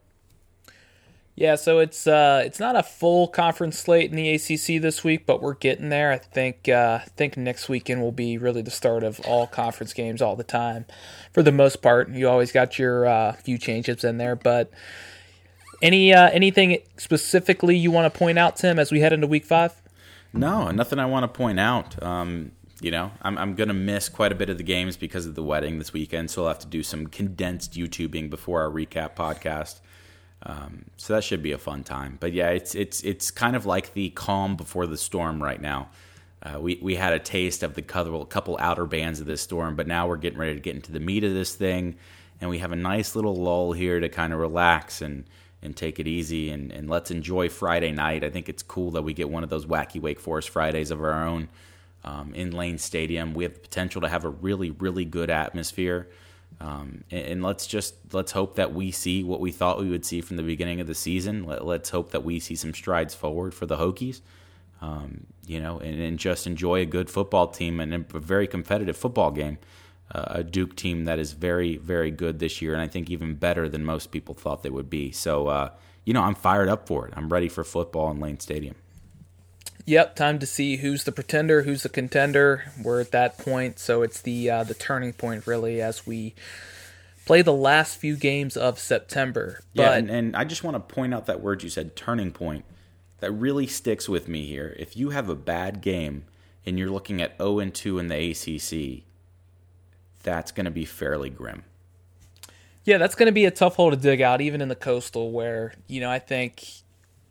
[1.34, 5.26] Yeah, so it's uh, it's not a full conference slate in the ACC this week,
[5.26, 6.12] but we're getting there.
[6.12, 9.92] I think uh, I think next weekend will be really the start of all conference
[9.94, 10.86] games all the time,
[11.34, 12.10] for the most part.
[12.10, 14.70] You always got your uh, few changes in there, but
[15.82, 19.46] any uh, anything specifically you want to point out, Tim, as we head into Week
[19.46, 19.82] Five?
[20.34, 22.02] No, nothing I want to point out.
[22.04, 22.52] Um,
[22.82, 25.36] you know, I'm, I'm going to miss quite a bit of the games because of
[25.36, 29.16] the wedding this weekend, so I'll have to do some condensed YouTubing before our recap
[29.16, 29.80] podcast.
[30.44, 32.18] Um, so that should be a fun time.
[32.20, 35.90] But yeah, it's it's it's kind of like the calm before the storm right now.
[36.42, 39.76] Uh, we we had a taste of the couple couple outer bands of this storm,
[39.76, 41.96] but now we're getting ready to get into the meat of this thing,
[42.40, 45.26] and we have a nice little lull here to kind of relax and
[45.62, 48.24] and take it easy and, and let's enjoy Friday night.
[48.24, 51.00] I think it's cool that we get one of those wacky Wake Forest Fridays of
[51.00, 51.50] our own
[52.04, 53.34] um, in Lane Stadium.
[53.34, 56.10] We have the potential to have a really really good atmosphere.
[56.60, 60.06] Um, and, and, let's just let's hope that we see what we thought we would
[60.06, 61.44] see from the beginning of the season.
[61.44, 64.22] Let, us hope that we see some strides forward for the Hokies.
[64.80, 68.98] Um, you know, and, and, just enjoy a good football team and a very competitive
[68.98, 69.58] football game.
[70.14, 73.36] Uh, a Duke team that is very, very good this year, and I think even
[73.36, 75.12] better than most people thought they would be.
[75.12, 75.70] So, uh,
[76.04, 77.14] you know, I'm fired up for it.
[77.16, 78.76] I'm ready for football in Lane Stadium.
[79.86, 82.72] Yep, time to see who's the pretender, who's the contender.
[82.82, 86.36] We're at that point, so it's the uh, the turning point really as we
[87.26, 89.62] play the last few games of September.
[89.76, 92.32] But, yeah, and, and I just want to point out that word you said, turning
[92.32, 92.66] point.
[93.20, 94.76] That really sticks with me here.
[94.80, 96.26] If you have a bad game
[96.66, 99.04] and you're looking at 0 and 2 in the ACC,
[100.24, 101.64] that's going to be fairly grim.
[102.84, 105.32] Yeah, that's going to be a tough hole to dig out, even in the coastal,
[105.32, 106.66] where you know I think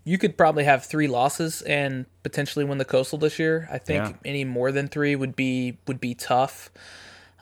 [0.04, 3.68] you could probably have three losses and potentially win the coastal this year.
[3.70, 4.12] I think yeah.
[4.24, 6.70] any more than three would be would be tough.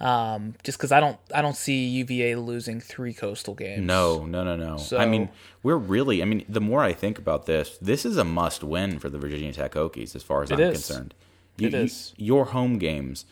[0.01, 3.85] Um, just because I don't I don't see UVA losing three coastal games.
[3.85, 4.77] No, no, no, no.
[4.77, 5.29] So, I mean,
[5.63, 6.23] we're really.
[6.23, 9.19] I mean, the more I think about this, this is a must win for the
[9.19, 10.87] Virginia Tech Hokies, as far as I'm is.
[10.87, 11.15] concerned.
[11.57, 12.15] You, it is.
[12.17, 13.25] You, your home games,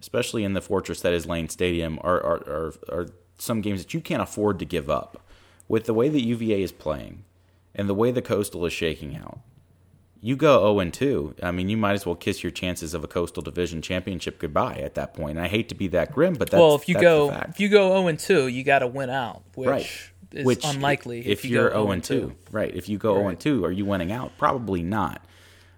[0.00, 3.06] especially in the fortress that is Lane Stadium, are, are are are
[3.36, 5.20] some games that you can't afford to give up.
[5.68, 7.24] With the way that UVA is playing,
[7.74, 9.40] and the way the Coastal is shaking out,
[10.20, 11.36] you go 0 and 2.
[11.42, 14.76] I mean, you might as well kiss your chances of a Coastal Division championship goodbye
[14.76, 15.36] at that point.
[15.36, 17.68] And I hate to be that grim, but that's, well, if you go if you
[17.68, 19.90] go 0 and 2, you got to win out, which right.
[20.32, 21.20] is which, unlikely.
[21.20, 22.74] If, if you are 0 and 2, 2, right?
[22.74, 23.20] If you go right.
[23.20, 24.32] 0 and 2, are you winning out?
[24.38, 25.22] Probably not.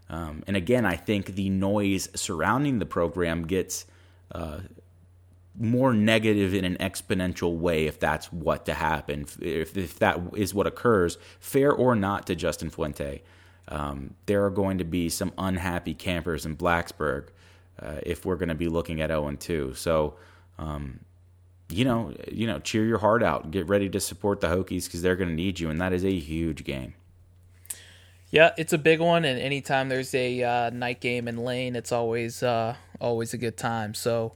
[0.09, 3.85] Um, and again, I think the noise surrounding the program gets
[4.31, 4.61] uh,
[5.59, 10.55] more negative in an exponential way if that's what to happen, if, if that is
[10.55, 13.23] what occurs, fair or not to Justin Fuente.
[13.69, 17.29] Um, there are going to be some unhappy campers in Blacksburg
[17.81, 19.75] uh, if we're going to be looking at 0 and 2.
[19.75, 20.15] So,
[20.59, 21.01] um,
[21.69, 23.51] you know, you know, cheer your heart out.
[23.51, 26.05] Get ready to support the Hokies because they're going to need you, and that is
[26.05, 26.95] a huge game.
[28.31, 31.91] Yeah, it's a big one, and anytime there's a uh, night game in Lane, it's
[31.91, 33.95] always uh, always a good time.
[33.95, 34.35] So.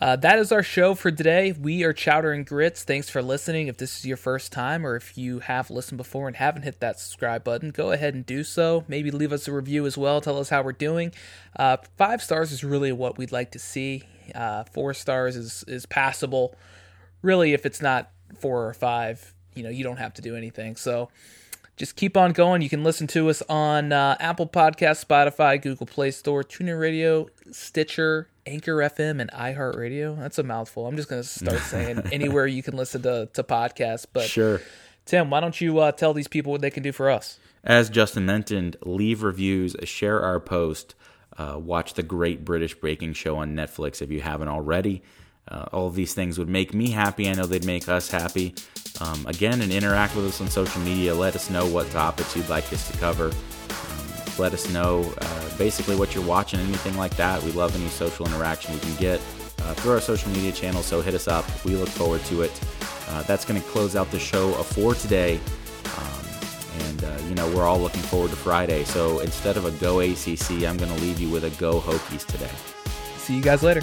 [0.00, 1.52] Uh, that is our show for today.
[1.52, 2.84] We are Chowder and Grits.
[2.84, 3.68] Thanks for listening.
[3.68, 6.80] If this is your first time, or if you have listened before and haven't hit
[6.80, 8.82] that subscribe button, go ahead and do so.
[8.88, 10.22] Maybe leave us a review as well.
[10.22, 11.12] Tell us how we're doing.
[11.54, 14.04] Uh, five stars is really what we'd like to see.
[14.34, 16.54] Uh, four stars is is passable.
[17.20, 20.76] Really, if it's not four or five, you know, you don't have to do anything.
[20.76, 21.10] So
[21.76, 22.62] just keep on going.
[22.62, 27.28] You can listen to us on uh, Apple Podcast, Spotify, Google Play Store, TuneIn Radio,
[27.50, 30.18] Stitcher, Anchor FM, and iHeartRadio.
[30.18, 30.86] That's a mouthful.
[30.86, 34.06] I'm just going to start saying anywhere you can listen to, to podcasts.
[34.12, 34.60] But sure.
[35.04, 37.38] Tim, why don't you uh, tell these people what they can do for us?
[37.64, 40.94] As Justin mentioned, leave reviews, share our post,
[41.36, 45.02] uh, watch the Great British Breaking Show on Netflix if you haven't already.
[45.48, 47.28] Uh, all of these things would make me happy.
[47.28, 48.54] I know they'd make us happy.
[49.00, 51.14] Um, again, and interact with us on social media.
[51.14, 53.32] Let us know what topics you'd like us to cover.
[54.40, 57.42] Let us know uh, basically what you're watching, anything like that.
[57.42, 59.20] We love any social interaction we can get
[59.58, 60.86] uh, through our social media channels.
[60.86, 61.44] So hit us up.
[61.62, 62.60] We look forward to it.
[63.08, 65.38] Uh, that's going to close out the show for today.
[65.84, 66.24] Um,
[66.86, 68.84] and, uh, you know, we're all looking forward to Friday.
[68.84, 72.24] So instead of a go ACC, I'm going to leave you with a go Hokies
[72.24, 72.50] today.
[73.18, 73.82] See you guys later.